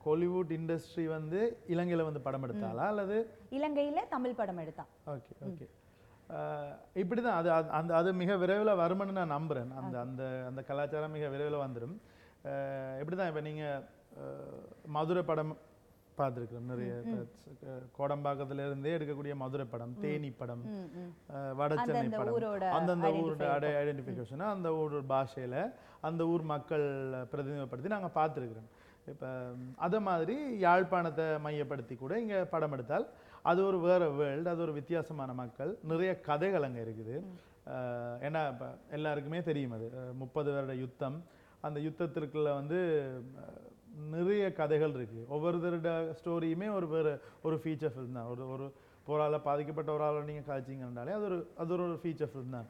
[0.04, 3.18] கோலிவுட் இண்டஸ்ட்ரி வந்து இலங்கையில் வந்து படம் எடுத்தாலா அல்லது
[3.52, 4.86] இலங்கையில் தமிழ் படம் எடுத்தா.
[5.14, 5.68] ஓகே ஓகே
[7.02, 11.28] இப்படி தான் அது அந்த அது மிக விரைவில் வரும்னு நான் நம்புகிறேன் அந்த அந்த அந்த கலாச்சாரம் மிக
[11.34, 11.96] விரைவில் வந்துடும்
[13.02, 13.84] இப்படி தான் இப்போ நீங்கள்
[14.98, 15.54] மதுரை படம்
[16.18, 16.70] பார்த்துருக்குறோம்.
[16.72, 16.92] நிறைய
[17.98, 20.64] கோடம்பாக்கத்துல இருந்தே எடுக்கக்கூடிய மதுரை படம் தேனி படம்
[21.60, 22.38] வடசென்னை படம்
[22.78, 25.60] அந்தந்த ஊரோட அடை ஐடென்டிஃபிகேஷனை அந்த ஊர் பாஷையில்
[26.10, 26.86] அந்த ஊர் மக்கள்
[27.32, 28.70] பிரதிநிதிப்படுத்தி நாங்கள் பார்த்துருக்குறோம்.
[29.12, 29.28] இப்போ
[29.86, 33.06] அதை மாதிரி யாழ்ப்பாணத்தை மையப்படுத்தி கூட இங்கே படம் எடுத்தால்
[33.50, 35.72] அது ஒரு வேற வேர்ல்டு அது ஒரு வித்தியாசமான மக்கள்.
[35.92, 37.16] நிறைய கதைகள் அங்கே இருக்குது.
[38.28, 39.88] ஏன்னா இப்போ எல்லாருக்குமே தெரியும் அது.
[40.22, 41.18] முப்பது வருட யுத்தம்.
[41.68, 42.80] அந்த யுத்தத்திற்குள்ள வந்து
[44.16, 45.22] நிறைய கதைகள் இருக்கு.
[45.36, 47.14] ஒவ்வொருத்தருட ஸ்டோரியுமே ஒரு வேறு
[47.48, 48.30] ஒரு ஃபீச்சர் ஃபில்ம் தான்.
[48.34, 48.66] ஒரு ஒரு
[49.08, 52.70] போரால் பாதிக்கப்பட்ட ஒரு ஆளை நீங்கள் காய்ச்சிங்கன்னாலே அது ஒரு அது ஒரு ஃபீச்சர் ஃபில்ம் தான்.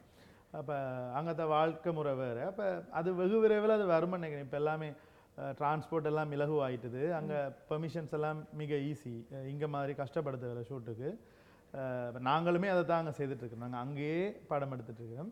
[0.60, 0.76] அப்போ
[1.18, 2.42] அங்கத்த வாழ்க்கை முறை வேறு.
[2.50, 2.66] அப்போ
[3.00, 4.48] அது வெகு விரைவில் அது வரும்னு நினைக்கிறேன்.
[4.48, 4.88] இப்போ எல்லாமே
[5.60, 7.02] டிரான்ஸ்போர்ட் எல்லாம் இலகுவாயிட்டுது.
[7.20, 7.40] அங்கே
[7.72, 9.16] பெர்மிஷன்ஸ் எல்லாம் மிக ஈஸி
[9.52, 11.10] இங்கே மாதிரி கஷ்டப்படுத்துகிற ஷூட்டுக்கு
[12.30, 15.32] நாங்களுமே அதை தான் அங்கே செய்துட்ருக்கோம் நாங்கள் அங்கேயே படம் எடுத்துட்டு இருக்கிறோம்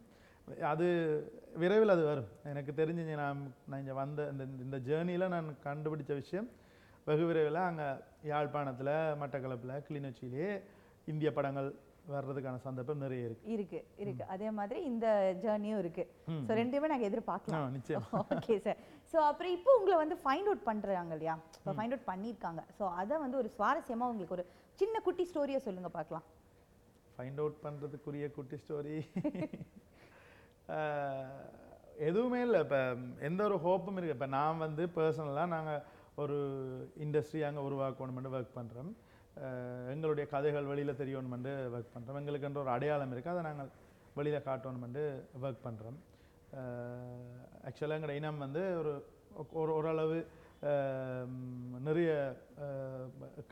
[0.72, 0.88] அது
[1.62, 2.30] விரைவில் அது வரும்.
[2.52, 3.40] எனக்கு தெரிஞ்சு நான்
[3.70, 6.48] நான் இங்கே வந்த இந்த இந்த ஜேர்னியில் நான் கண்டுபிடிச்ச விஷயம்
[7.08, 7.88] வெகு விரைவில் அங்கே
[8.32, 10.50] யாழ்ப்பாணத்தில் மட்டக்களப்பில் கிளிநொச்சியிலே
[11.14, 11.70] இந்திய படங்கள்
[12.14, 13.46] வர்றதுக்கான சந்தர்ப்பம் நிறைய இருக்கு.
[13.56, 14.24] இருக்கு இருக்கு.
[14.34, 15.08] அதே மாதிரி இந்த
[15.44, 16.04] ஜேர்னியும் இருக்கு.
[16.48, 17.66] ஸோ ரெண்டுமே நாங்கள் எதிர்பார்க்கலாம்.
[17.78, 18.06] நிச்சயம்.
[18.36, 18.80] ஓகே சார்
[19.12, 21.36] ஸோ அப்புறம் இப்போ உங்களை வந்து ஃபைண்ட் அவுட் பண்ணுறாங்க இல்லையா?
[21.60, 22.64] இப்போ ஃபைண்ட் அவுட் பண்ணியிருக்காங்க.
[22.78, 24.46] ஸோ அதை வந்து ஒரு சுவாரஸ்யமா உங்களுக்கு ஒரு
[24.82, 26.26] சின்ன குட்டி ஸ்டோரியை சொல்லுங்க பார்க்கலாம்.
[27.18, 28.98] ஃபைண்ட் அவுட் பண்ணுறதுக்குரிய குட்டி ஸ்டோரி
[32.08, 32.60] எதுவுமே இல்லை.
[32.66, 32.80] இப்போ
[33.28, 35.84] எந்த ஒரு ஹோப்பும் இருக்குது இப்போ நான் வந்து பர்சனலாக நாங்கள்
[36.24, 36.38] ஒரு
[37.06, 38.92] இண்டஸ்ட்ரி அங்கே உருவாக்கணுமெண்டு ஒர்க் பண்ணுறோம்
[39.94, 43.72] எங்களுடைய கதைகள் வெளியில் தெரியணுமெண்டு ஒர்க் பண்ணுறோம் எங்களுக்குன்ற ஒரு அடையாளம் இருக்குது அதை நாங்கள்
[44.18, 45.04] வெளியில் காட்டணுமெண்டு
[45.44, 45.98] ஒர்க் பண்ணுறோம்
[47.68, 48.94] ஆக்சுவலாக எங்களோட இனம் வந்து ஒரு
[49.62, 50.20] ஒரு ஓரளவு
[51.88, 52.12] நிறைய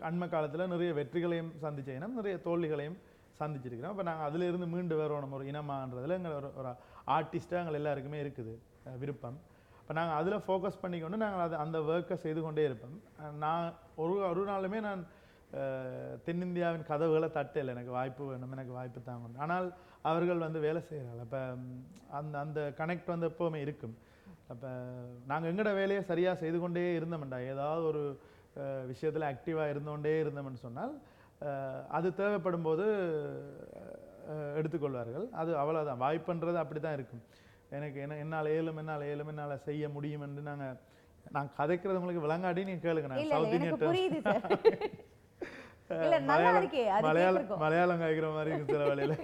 [0.09, 2.95] அண்மை காலத்தில் நிறைய வெற்றிகளையும் சந்திச்ச இனம் நிறைய தோல்விகளையும்
[3.39, 3.93] சந்திச்சிருக்கிறோம்.
[3.93, 6.71] அப்போ நாங்கள் அதிலிருந்து மீண்டு வரணும் ஒரு இனமாகன்றதில் எங்கள் ஒரு ஒரு
[7.15, 8.53] ஆர்டிஸ்ட்டாக எங்கள் எல்லாருக்குமே இருக்குது
[9.01, 9.37] விருப்பம்.
[9.81, 12.95] இப்போ நாங்கள் அதில் ஃபோக்கஸ் பண்ணிக்கொண்டு நாங்கள் அது அந்த ஒர்க்கை செய்து கொண்டே இருப்போம்.
[13.43, 13.65] நான்
[14.03, 15.01] ஒரு ஒரு நாளுமே நான்
[16.25, 17.73] தென்னிந்தியாவின் கதவுகளை தட்டல.
[17.75, 19.67] எனக்கு வாய்ப்பு வேணும் எனக்கு வாய்ப்பு தாங்க ஆனால்
[20.09, 21.41] அவர்கள் வந்து வேலை செய்கிறாங்க அப்போ
[22.19, 23.95] அந்த அந்த கனெக்ட் வந்து எப்போவுமே இருக்கும்.
[24.53, 24.69] அப்போ
[25.31, 27.39] நாங்கள் எங்களோட வேலையை சரியாக செய்து கொண்டே இருந்தோம்டா.
[27.53, 28.03] ஏதாவது ஒரு
[28.91, 30.95] விஷயத்தில் ஆக்டிவாக இருந்தோண்டே இருந்தோம்னு சொன்னால்
[31.97, 32.85] அது தேவைப்படும் போது
[34.59, 35.25] எடுத்துக்கொள்வார்கள்.
[35.41, 37.23] அது அவ்வளோதான் வாய்ப்புன்றது அப்படி தான் இருக்கும்.
[37.77, 40.77] எனக்கு என்ன என்னால் ஏழும் என்னால் ஏழும் என்னால் செய்ய முடியும் என்று நாங்கள்
[41.35, 43.09] நான் கதைக்கிறது உங்களுக்கு விளங்காட்டி நீங்கள் கேளுங்க.
[43.11, 43.81] நான் சவுத் இந்தியன்
[46.01, 47.57] இல்ல நல்லா இருக்கே அது மலையாளம்.
[47.57, 49.15] மலையாளம் காய்க்கிற மாதிரி இருக்கு சில வேளையில.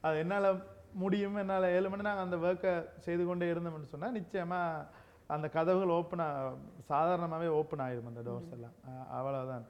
[0.00, 0.46] அது என்னால
[0.94, 4.60] முடியும் என்னால ஏழு மணி நாங்கள் அந்த ஒர்க்கை செய்து கொண்டே இருந்தோம்னு சொன்னா நிச்சயமா
[5.26, 6.24] அந்த கதவுகள் ஓப்பன்
[6.84, 9.64] சாதாரணமாகவே ஓப்பன் ஆயிடும் அந்த டோர்ஸ் எல்லாம்.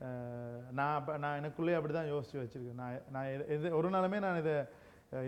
[0.00, 2.74] அஹ் நான் நான் எனக்குள்ளேயே அப்படி தான் யோசிச்சு வச்சிருக்கேன்.
[2.74, 4.54] நான் நான் எது- ஒரு நாளுமே நான் இதை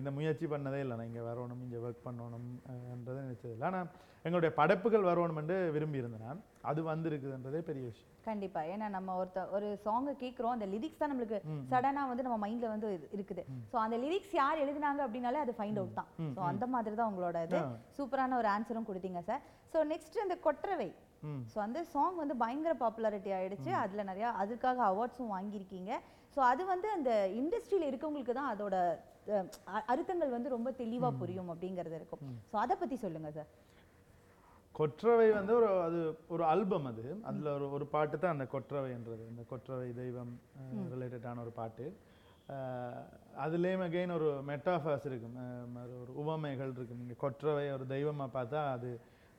[0.00, 0.94] இந்த முயற்சி பண்ணதே இல்லை.
[0.98, 2.50] நான் இங்கே வரணும் இங்கே ஒர்க் பண்ணணும்
[2.94, 3.66] என்றதை நினைச்சதில்லை.
[3.70, 3.88] ஆனால்
[4.26, 8.12] எங்களுடைய படைப்புகள் வரணும் என்று விரும்பி இருந்தேன் அது வந்திருக்குதுன்றதே பெரிய விஷயம்.
[8.28, 8.60] கண்டிப்பா.
[8.72, 11.38] ஏன்னா நம்ம ஒருத்த ஒரு சாங்கை கேட்குறோம் அந்த லிரிக்ஸ் தான் நம்மளுக்கு
[11.72, 13.42] சடனா வந்து நம்ம மைண்ட்ல வந்து இருக்குது.
[13.72, 16.10] ஸோ அந்த லிரிக்ஸ் யார் எழுதினாங்க அப்படின்னாலே அது ஃபைண்ட் அவுட் தான்.
[16.36, 17.60] ஸோ அந்த மாதிரி தான் உங்களோட இது.
[17.98, 19.42] சூப்பரான ஒரு ஆன்சரும் கொடுத்தீங்க சார்
[19.74, 20.90] ஸோ நெக்ஸ்ட் இந்த கொற்றவை.
[21.52, 23.70] ஸோ அந்த சாங் வந்து பயங்கர பாப்புலாரிட்டி ஆயிடுச்சு.
[23.84, 25.92] அதுல நிறைய அதுக்காக அவார்ட்ஸும் வாங்கியிருக்கீங்க.
[26.34, 28.76] ஸோ அது வந்து அந்த இண்டஸ்ட்ரியில இருக்கவங்களுக்கு தான் அதோட
[29.88, 33.50] அர்த்தங்கள் வந்து ரொம்ப தெளிவா புரியும் அப்படிங்கிறது இருக்கும் ஸோ அதை பத்தி சொல்லுங்க சார்
[34.74, 39.42] கொற்றவை வந்து ஒரு அது ஒரு ஆல்பம் அது அதில் ஒரு ஒரு பாட்டு தான் அந்த கொற்றவைன்றது இந்த
[39.48, 40.32] கொற்றவை தெய்வம்
[40.94, 41.86] ரிலேட்டடான ஒரு பாட்டு
[43.44, 45.36] அதுலேயும் அகெயின் ஒரு மெட்டாஃபர்ஸ் இருக்கும்
[45.96, 48.90] ஒரு உவமைகள் இருக்கும் நீங்கள் கொற்றவை ஒரு தெய்வமாக பார்த்தா அது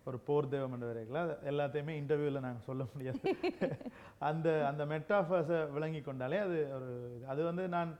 [0.05, 3.21] ஒரு போர் தெய்வம் என்று வரைக்கலாம் அது எல்லாத்தையுமே இன்டர்வியூவில் நாங்கள் சொல்ல முடியாது
[4.29, 6.91] அந்த அந்த மெட்டாஃபர்ஸை விளங்கி கொண்டாலே அது ஒரு
[7.27, 7.91] அது வந்து நான்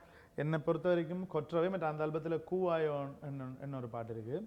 [0.41, 2.95] என்னை பொறுத்த வரைக்கும் கொற்றவை மற்றும் அந்த ஆல்பத்தில் கூவாயோ
[3.65, 4.39] இன்னொரு பாட்டு இருக்குது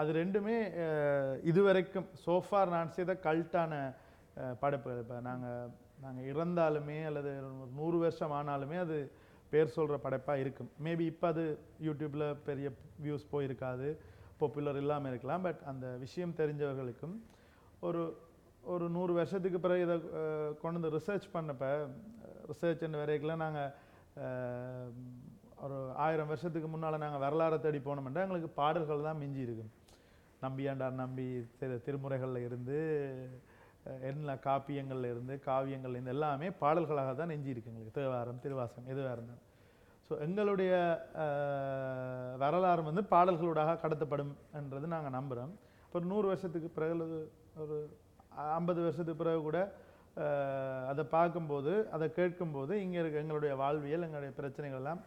[0.00, 0.56] அது ரெண்டுமே
[1.50, 3.72] இதுவரைக்கும் சோஃபார் நான் செய்த கல்ட்டான
[4.62, 5.00] படைப்புகள்.
[5.04, 5.70] இப்போ நாங்கள்
[6.04, 7.30] நாங்கள் இறந்தாலுமே அல்லது
[7.62, 8.96] ஒரு நூறு வருஷம் ஆனாலுமே அது
[9.52, 10.70] பேர் சொல்கிற படைப்பாக இருக்கும்.
[10.86, 11.44] மேபி இப்போ அது
[11.86, 12.68] யூடியூப்பில் பெரிய
[13.04, 13.88] வியூஸ் போயிருக்காது
[14.40, 15.44] பாப்புலர் இல்லாமல் இருக்கலாம்.
[15.48, 17.16] பட் அந்த விஷயம் தெரிஞ்சவர்களுக்கும்
[17.88, 18.02] ஒரு
[18.72, 19.96] ஒரு நூறு வருஷத்துக்கு பிறகு இதை
[20.62, 21.66] கொண்டு வந்து ரிசர்ச் பண்ணப்ப
[22.52, 23.72] ரிசர்ச் வரைக்கும் நாங்கள்
[25.64, 29.72] ஒரு ஆயிரம் வருஷத்துக்கு முன்னால் நாங்கள் வரலாறை தேடி போனோம்னா எங்களுக்கு பாடல்கள் தான் மிஞ்சி இருக்கும்.
[30.44, 31.26] நம்பியாண்டார் நம்பி
[31.58, 32.78] செய்த திருமுறைகளில் இருந்து
[34.10, 37.96] என்ன காப்பியங்கள்ல இருந்து காவியங்கள்ல இருந்து எல்லாமே பாடல்களாக தான் நெஞ்சி இருக்கு எங்களுக்கு.
[38.00, 39.46] தேவாரம் திருவாசகம் எதுவாக இருந்தாலும்.
[40.06, 40.72] ஸோ எங்களுடைய
[42.42, 45.52] வரலாறு வந்து பாடல்களூடாக கடத்தப்படும் என்றது நாங்கள் நம்புகிறோம்
[45.94, 47.20] ஒரு நூறு வருஷத்துக்கு பிறகு
[47.62, 47.76] ஒரு
[48.56, 49.60] ஐம்பது வருஷத்துக்கு பிறகு கூட
[50.88, 55.02] அதை பார்க்கும்போது அதை கேட்கும்போது இங்கே இருக்க எங்களுடைய வாழ்வியல் எங்களுடைய பிரச்சனைகள் எல்லாம்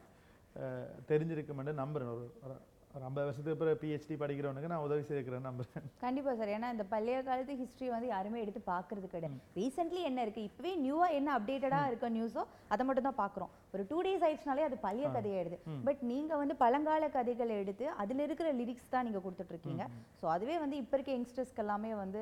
[1.06, 2.56] தெரிஞ்சிருக்கும் என்று நம்புகிறேன் ஒரு
[2.94, 6.52] ஒரு- ஐம்பது வருஷத்துக்கு பிறகு பிஹெச்டி படிக்கிறவனுக்கு நான் உதவி செய்திருக்கிறேன்னு நம்புகிறேன் கண்டிப்பா சார்.
[6.56, 9.38] ஏன்னா இந்த பழைய காலத்து ஹிஸ்டரி வந்து யாருமே எடுத்து பார்க்கறது கிடையாது.
[9.56, 10.44] ரீசெண்ட்லி என்ன இருக்கு?
[10.44, 13.52] இப்பவே நியூவா என்ன அப்டேட்டடா இருக்க நியூஸோ அதை மட்டும் தான் பார்க்குறோம்.
[13.74, 15.58] ஒரு டூ டேஸ் ஆயிடுச்சுனாலே அது பழைய கதையாயிடுது.
[15.86, 19.84] பட் நீங்க வந்து பழங்கால கதைகளை எடுத்து அதுல இருக்கிற லிரிக்ஸ் தான் நீங்க கொடுத்துட்டு இருக்கீங்க
[20.22, 22.22] ஸோ அதுவே வந்து இப்போ இருக்க யங்ஸ்டர்ஸ்க்கு எல்லாமே வந்து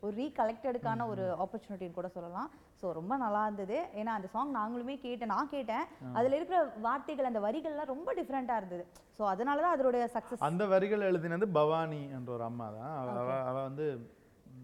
[0.00, 2.50] ஒரு ரீகலெக்டடுக்கான ஒரு ஆப்பர்ச்சுனிட்டின்னு கூட சொல்லலாம்.
[2.80, 3.78] ஸோ ரொம்ப நல்லா இருந்தது.
[3.94, 5.32] ஏன்னா அந்த சாங் நாங்களுமே கேட்டேன்.
[5.32, 5.84] நான் கேட்டேன்.
[6.14, 8.84] அதுல இருக்கிற வார்த்தைகள் அந்த வரிகள்லாம் ரொம்ப டிஃப்ரெண்டா இருந்தது.
[9.18, 12.94] ஸோ அதனால தான் அதோடைய சக்ஸஸ் அந்த வரிகள் எழுதினது பவானி என்ற ஒரு அம்மா தான்.
[13.00, 13.86] அவ அவ- அவ வந்து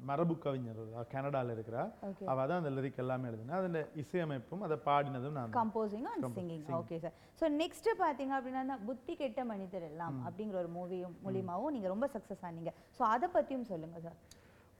[0.02, 0.81] மரபு கவிஞர்.
[0.90, 1.83] அவ கனடால இருக்கிறா.
[2.09, 5.57] ஓகே அவ தான் அந்த லிரிக் எல்லாமே எழுதினா அதில் இசையமைப்பும் அதை பாடினதும் நான் தான்.
[5.59, 10.72] Composing and singing okay sir so next பார்த்தீங்க அப்படின்னா புத்தி கெட்ட மனிதர் எல்லாம் அப்படிங்கிற ஒரு
[10.76, 12.70] மூவியும் மூலியமாவும் நீங்க ரொம்ப சக்ஸஸ் ஆனீங்க.
[12.98, 14.18] ஸோ அதை பத்தியும் சொல்லுங்க சார்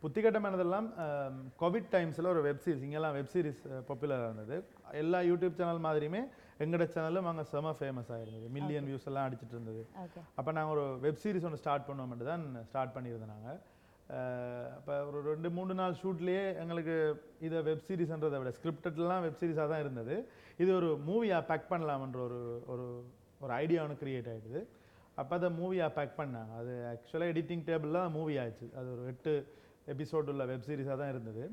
[0.07, 0.89] புத்திகட்டமானதெல்லாம்
[1.61, 4.57] கோவிட் டைம்ஸில் ஒரு வெப் சீரிஸ் இங்கெல்லாம் வெப் சீரிஸ் பாப்புலராக இருந்தது.
[5.01, 6.21] எல்லா யூடியூப் சேனல் மாதிரியுமே
[6.65, 9.83] எங்களோட சேனலும் அங்கே செம ஃபேமஸ் ஆயிருந்தது மில்லியன் வியூஸ் எல்லாம் அடிச்சிட்டு இருந்தது.
[10.39, 13.59] அப்போ நாங்கள் ஒரு வெப் சீரிஸ் ஒன்று ஸ்டார்ட் பண்ணுவோம்ட்டு தான் ஸ்டார்ட் பண்ணியிருந்தோம் நாங்கள்
[14.77, 16.97] அப்போ ஒரு ரெண்டு மூணு நாள் ஷூட்லேயே எங்களுக்கு
[17.49, 20.17] இதை வெப் சீரிஸ்ன்றதை விட ஸ்கிரிப்டட்லாம் வெப் சீரிஸாக தான் இருந்தது.
[20.63, 22.41] இது ஒரு மூவியாக பேக் பண்ணலாம்ன்ற ஒரு
[22.73, 22.87] ஒரு
[23.45, 24.63] ஒரு ஐடியா ஒன்று கிரியேட் ஆகிடுது
[25.21, 26.53] அப்போ அதை மூவியாக பேக் பண்ணாங்க.
[26.63, 28.67] அது ஆக்சுவலாக எடிட்டிங் டேபிளில் மூவி ஆயிடுச்சு.
[28.79, 29.33] அது ஒரு எட்டு
[29.95, 31.45] எபிசோடு உள்ள வெப் சீரிஸாக தான் இருந்தது.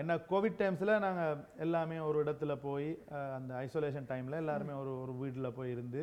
[0.00, 2.88] என்ன கோவிட் டைம்ஸில் நாங்கள் எல்லாமே ஒரு இடத்துல போய்
[3.36, 6.00] அந்த ஐசோலேஷன் டைமில் எல்லாருமே ஒரு ஒரு வீட்டில் போய் இருந்து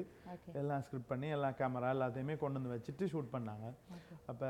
[0.61, 3.65] எல்லாம் ஸ்கிரிப்ட் பண்ணி எல்லாம் கேமரா எல்லாத்தையுமே கொண்டு வந்து வச்சுட்டு ஷூட் பண்ணாங்க.
[4.33, 4.49] அப்போ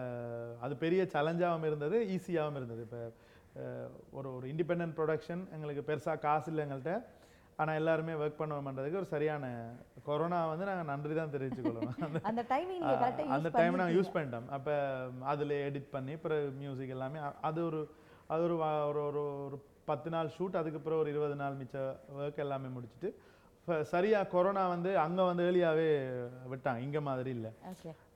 [0.65, 2.83] அது பெரிய சேலஞ்சாகவும் இருந்தது ஈஸியாகவும் இருந்தது.
[2.87, 3.01] இப்போ
[4.17, 6.95] ஒரு ஒரு இண்டிபெண்டன்ட் ப்ரொடக்ஷன் எங்களுக்கு பெருசாக காசு இல்லை எங்கள்கிட்ட
[7.59, 9.45] ஆனால் எல்லாருமே ஒர்க் பண்ணுவோம்ன்றதுக்கு ஒரு சரியான
[10.07, 11.97] கொரோனா வந்து நாங்கள் நன்றி தான் தெரிவிச்சுக்கொள்ளணும்
[12.29, 12.85] அந்த டைமிங்
[13.35, 14.47] அந்த டைம் நாங்கள் யூஸ் பண்ணிட்டோம்.
[14.57, 14.73] அப்போ
[15.33, 17.81] அதில் எடிட் பண்ணி அப்புறம் மியூசிக் எல்லாமே அது ஒரு
[18.33, 18.55] அது ஒரு
[18.89, 19.57] ஒரு ஒரு ஒரு
[19.91, 21.77] பத்து நாள் ஷூட் அதுக்கப்புறம் ஒரு இருபது நாள் மிச்ச
[22.19, 23.09] ஒர்க் எல்லாமே முடிச்சுட்டு
[23.61, 25.89] இப்போ சரியாக கொரோனா வந்து அங்கே வந்து ஏர்லியாகவே
[26.51, 26.79] விட்டாங்க.
[26.85, 27.51] இங்கே மாதிரி இல்லை.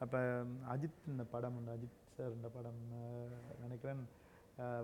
[0.04, 0.20] அப்போ
[0.74, 2.80] அஜித் இந்த படம் உண்டு அஜித் சார் இந்த படம்
[3.66, 4.02] நினைக்கிறேன்.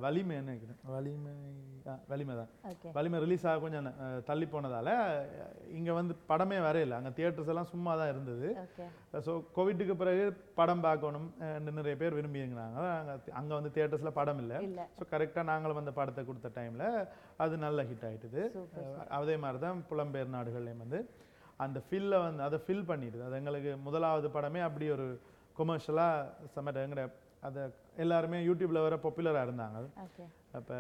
[0.03, 0.79] வலிமைன்னு நினைக்கிறேன்.
[0.93, 1.33] வலிமை
[2.09, 2.49] வலிமை தான்.
[2.69, 2.89] ஓகே.
[2.97, 3.85] வலிமை ரிலீஸ் ஆக கொஞ்சம்
[4.29, 4.89] தள்ளி போனதால
[5.77, 8.47] இங்கே வந்து படமே வரையில அங்கே தியேட்டர்ஸ் எல்லாம் சும்மா தான் இருந்தது.
[9.27, 10.25] ஸோ கோவிட்டுக்கு பிறகு
[10.59, 11.27] படம் பார்க்கணும்
[11.79, 14.59] நிறைய பேர் விரும்பியிருந்தாங்க அங்கே அங்கே வந்து தியேட்டர்ஸில் படம் இல்லை.
[14.99, 16.87] ஸோ கரெக்டாக நாங்களும் அந்த படத்தை கொடுத்த டைமில்
[17.37, 18.53] அது நல்ல ஹிட் அஹ்
[19.19, 21.01] அதே மாதிரி தான் புலம்பெயர் நாடுகள்லையும் வந்து
[21.59, 23.25] அந்த ஃபில்லை வந்து அதை ஃபில் பண்ணிடுது.
[23.27, 25.07] அது எங்களுக்கு முதலாவது படமே அப்படி ஒரு
[25.55, 26.21] கொமர்ஷியலாக
[26.53, 27.01] சமட்ட எங்கட
[27.47, 27.61] அதை
[28.03, 29.79] எல்லாருமே யூடியூப்பில் வர பாப்புலராக இருந்தாங்க.
[30.57, 30.75] அப்போ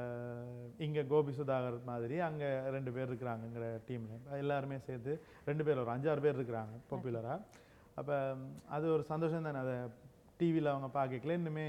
[0.85, 5.13] இங்கே கோபி சுதாகர் மாதிரி அங்கே ரெண்டு பேர் இருக்கிறாங்கங்கிற டீமில் எல்லாருமே சேர்த்து
[5.49, 7.39] ரெண்டு பேர் ஒரு அஞ்சாறு பேர் இருக்கிறாங்க பாப்புலராக
[7.99, 8.15] அப்போ
[8.75, 9.61] அது ஒரு சந்தோஷம் தானே.
[9.65, 9.75] அதை
[10.39, 11.67] டிவியில் அவங்க பார்க்கல இன்னுமே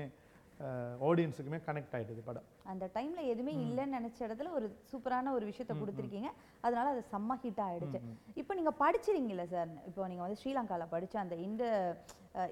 [1.09, 2.49] ஆடியன்ஸுக்குமே கனெக்ட் ஆயிட்டுது படம்.
[2.71, 6.31] அந்த டைம்ல எதுவுமே இல்லைன்னு நினைச்ச இடத்துல ஒரு சூப்பரான ஒரு விஷயத்த கொடுத்துருக்கீங்க.
[6.67, 8.01] அதனால அது செம்ம ஹிட் ஆயிடுச்சு.
[8.41, 11.65] இப்போ நீங்க படிச்சிருங்கல்ல சார் இப்போ நீங்க வந்து ஸ்ரீலங்கால படிச்ச அந்த இந்த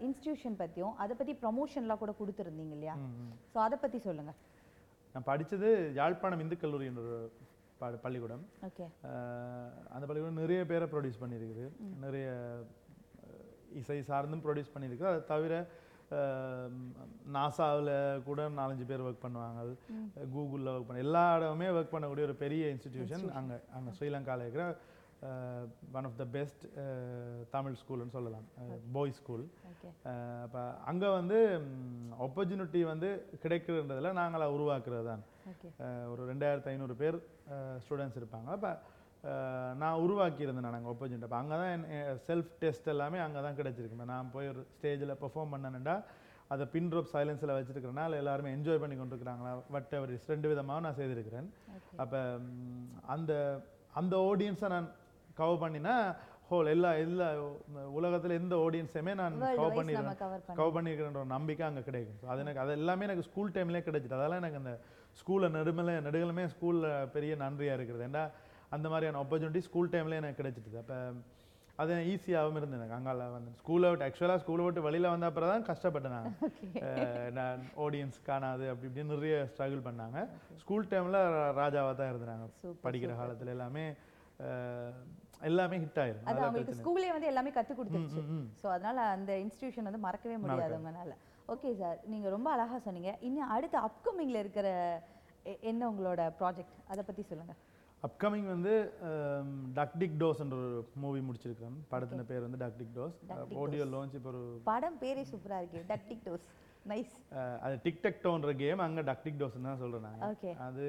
[0.07, 2.97] இன்ஸ்டிடியூஷன் பத்தியும் அதை பத்தி ப்ரமோஷன்லாம் கூட கொடுத்துருந்தீங்க இல்லையா.
[3.53, 4.35] ஸோ அதை பத்தி சொல்லுங்க.
[5.15, 5.69] நான் படிச்சது
[6.01, 7.03] யாழ்ப்பாணம் இந்து கல்லூரி என்ற
[8.05, 8.43] பள்ளிக்கூடம்.
[8.69, 8.87] ஓகே.
[9.95, 11.65] அந்த பள்ளிக்கூடம் நிறைய பேரை ப்ரொடியூஸ் பண்ணியிருக்குது.
[12.05, 12.27] நிறைய
[13.81, 15.55] இசை சார்ந்தும் ப்ரொடியூஸ் பண்ணியிருக்கு அதை தவிர
[17.37, 19.61] நாசாவில் கூட நாலஞ்சு பேர் ஒர்க் பண்ணுவாங்க.
[20.35, 24.67] கூகுளில் ஒர்க் பண்ண எல்லா இடமுமே ஒர்க் பண்ணக்கூடிய ஒரு பெரிய இன்ஸ்டிடியூஷன் அங்கே அங்கே ஸ்ரீலங்காவில் இருக்கிற
[25.99, 26.63] one of the best
[27.55, 28.47] Tamil ஸ்கூல்னு சொல்லலாம்.
[28.95, 29.45] பாய்ஸ் ஸ்கூல்
[30.45, 31.39] அப்போ அங்கே வந்து
[32.27, 33.11] ஆப்பர்ச்சுனிட்டி வந்து
[33.43, 35.25] கிடைக்கிறதுல நாங்களா உருவாக்குறது தான்
[36.13, 37.19] ஒரு ரெண்டாயிரத்து ஐநூறு பேர்
[37.85, 38.49] ஸ்டூடெண்ட்ஸ் இருப்பாங்க.
[38.57, 38.73] அப்போ
[39.81, 41.41] நான் உருவாக்கியிருந்தேன் நான் அங்கே ஆப்பர்ச்சுனிட்டி அப்போ.
[41.43, 41.83] அங்கே தான்
[42.29, 45.97] செல்ஃப் டெஸ்ட் எல்லாமே அங்கே தான் கிடைச்சிருக்கு நான் போய் ஒரு ஸ்டேஜில் பெர்ஃபார்ம் பண்ணேன்டா
[46.55, 49.53] அதை பின் ட்ராப் சைலன்ஸில் வச்சிருக்கிறனால எல்லாருமே என்ஜாய் பண்ணி கொண்டிருக்கிறாங்களா?
[49.75, 51.49] வட் எவர் ரெண்டு விதமாக நான் செய்திருக்கிறேன்.
[52.05, 52.21] அப்போ
[53.15, 53.33] அந்த
[54.01, 54.89] அந்த ஆடியன்ஸை நான்
[55.41, 55.95] கவர் பண்ணினா
[56.51, 57.27] ஹோல் எல்லா எல்லா
[57.99, 62.19] உலகத்தில் எந்த ஆடியன்ஸையுமே நான் கவர் நம்ம கவர் பண்ண கவர் பண்ணியிருக்கிற ஒரு நம்பிக்கை அங்கே கிடைக்கும்.
[62.33, 64.73] அது எனக்கு அது எல்லாமே எனக்கு ஸ்கூல் டைம்லேயே கிடைச்சிது அதெல்லாம் எனக்கு அந்த
[65.21, 68.05] ஸ்கூலில் நெடுமலை நெடுகளுமே ஸ்கூலில் பெரிய நன்றியாக இருக்கிறது.
[68.11, 68.25] ஏன்னா
[68.77, 70.81] அந்த மாதிரியான ஆப்பர்ச்சுனிட்டி ஸ்கூல் டைம்லேயே எனக்கு கிடைச்சிட்டுது.
[70.83, 70.97] அப்போ
[71.83, 72.97] அது ஈஸியாகவும் இருந்தது எனக்கு.
[72.97, 76.35] அங்கால வந்து ஸ்கூலை விட்டு ஆக்சுவலாக ஸ்கூலை விட்டு வெளியில் வந்த அப்புறம் தான் கஷ்டப்பட்டேன் நான்.
[77.39, 80.19] நான் ஆடியன்ஸ் காணாது அப்படி இப்படின்னு நிறைய ஸ்ட்ரகிள் பண்ணாங்க.
[80.63, 81.19] ஸ்கூல் டைமில்
[81.61, 82.47] ராஜாவாக தான் இருந்தாங்க
[82.85, 83.85] படிக்கிற காலத்தில் எல்லாமே
[85.49, 86.27] எல்லாமே ஹிட் ஆயிரும்.
[86.31, 88.23] அது அவங்களுக்கு ஸ்கூல்லே வந்து எல்லாமே கற்றுக் கொடுத்துருச்சு.
[88.63, 91.17] ஸோ அதனால அந்த இன்ஸ்டிடியூஷன் வந்து மறக்கவே முடியாது உங்களால
[91.55, 93.13] ஓகே சார் நீங்க ரொம்ப அழகா சொன்னீங்க.
[93.29, 94.69] இன்னும் அடுத்த அப்கமிங்ல இருக்கிற
[95.71, 97.55] என்ன உங்களோட ப்ராஜெக்ட் அதை பத்தி சொல்லுங்க.
[98.07, 98.75] அப்கமிங் வந்து
[99.79, 103.19] டக் டிக் டோஸ்ன்ற ஒரு மூவி முடிச்சிருக்கேன் படத்தின் பேர் வந்து டக் டிக் டோஸ்
[103.65, 106.47] ஆடியோ லான்ச் இப்போ ஒரு படம் பேரே சூப்பரா இருக்கு டக்டிக் டோஸ்
[106.93, 107.13] நைஸ்
[107.65, 110.87] அது டிக்டக் டோன்ற கேம் அங்கே டக் டிக் டோஸ்னு தான் சொல்கிறேன் ஓகே அது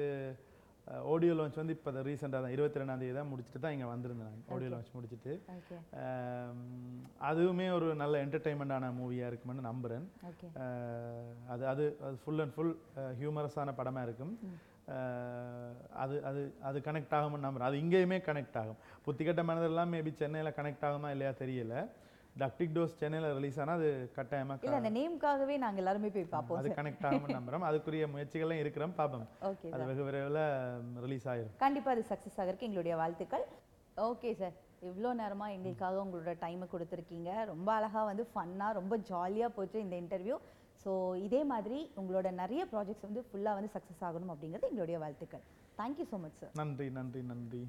[1.14, 4.54] ஆடியோ லான்ச் வந்து இப்போ ரீசெண்டாக தான் இருபத்தி ரெண்டாம் தேதி தான் முடிச்சுட்டு தான் இங்கே வந்திருந்தேன் நாங்கள்
[4.54, 5.32] ஆடியோ லான்ச் முடிச்சுட்டு.
[7.28, 10.06] அதுவுமே ஒரு நல்ல என்டர்டைன்மெண்ட்டான மூவியாக இருக்குமென்னு நம்புகிறேன்
[11.52, 12.74] அது அது அது ஃபுல் அண்ட் ஃபுல்
[13.20, 14.34] ஹியூமரஸான படமாக இருக்கும்.
[16.02, 17.68] அது அது அது கனெக்ட் ஆகும்னு நம்புறேன்.
[17.70, 18.78] அது இங்கேயுமே கனெக்ட் ஆகும்.
[19.06, 21.76] புத்திக்கட்ட மனதெல்லாம் மேபி சென்னையில் கனெக்ட் ஆகுமா இல்லையா தெரியல.
[22.42, 26.70] டக்டிக் டோஸ் சென்னையில் ரிலீஸ் ஆனால் அது கட்டாயமாக இல்ல அந்த நேம்காகவே நாங்க எல்லாருமே போய் பார்ப்போம் அது
[26.78, 27.66] கனெக்ட் ஆகும்னு நம்புறோம்.
[27.70, 28.94] அதுக்குரிய முயற்சிகளும் இருக்கிறோம்.
[29.00, 29.26] பார்ப்போம்.
[29.50, 30.42] ஓகே அது வெகு விரைவில்
[31.04, 31.54] ரிலீஸ் ஆயிரும்.
[31.64, 33.44] கண்டிப்பா அது சக்ஸஸ் ஆகிறதுக்கு எங்களுடைய வாழ்த்துக்கள்.
[34.08, 34.56] ஓகே சார்
[34.90, 37.30] இவ்வளோ நேரமா எங்களுக்காக உங்களோட டைமை கொடுத்துருக்கீங்க.
[37.52, 40.36] ரொம்ப அழகா வந்து ஃபன்னா ரொம்ப ஜாலியா போச்சு இந்த இன்டர்வியூ
[40.84, 40.92] ஸோ
[41.26, 45.44] இதே மாதிரி உங்களோட நிறைய ப்ராஜெக்ட்ஸ் வந்து ஃபுல்லாக வந்து சக்ஸஸ் ஆகணும் அப்படிங்கிறது எங்களுடைய வாழ்த்துக்கள்.
[45.78, 47.62] தேங்க்யூ ஸோ மச் சார் நன்றி நன்றி நன்றி.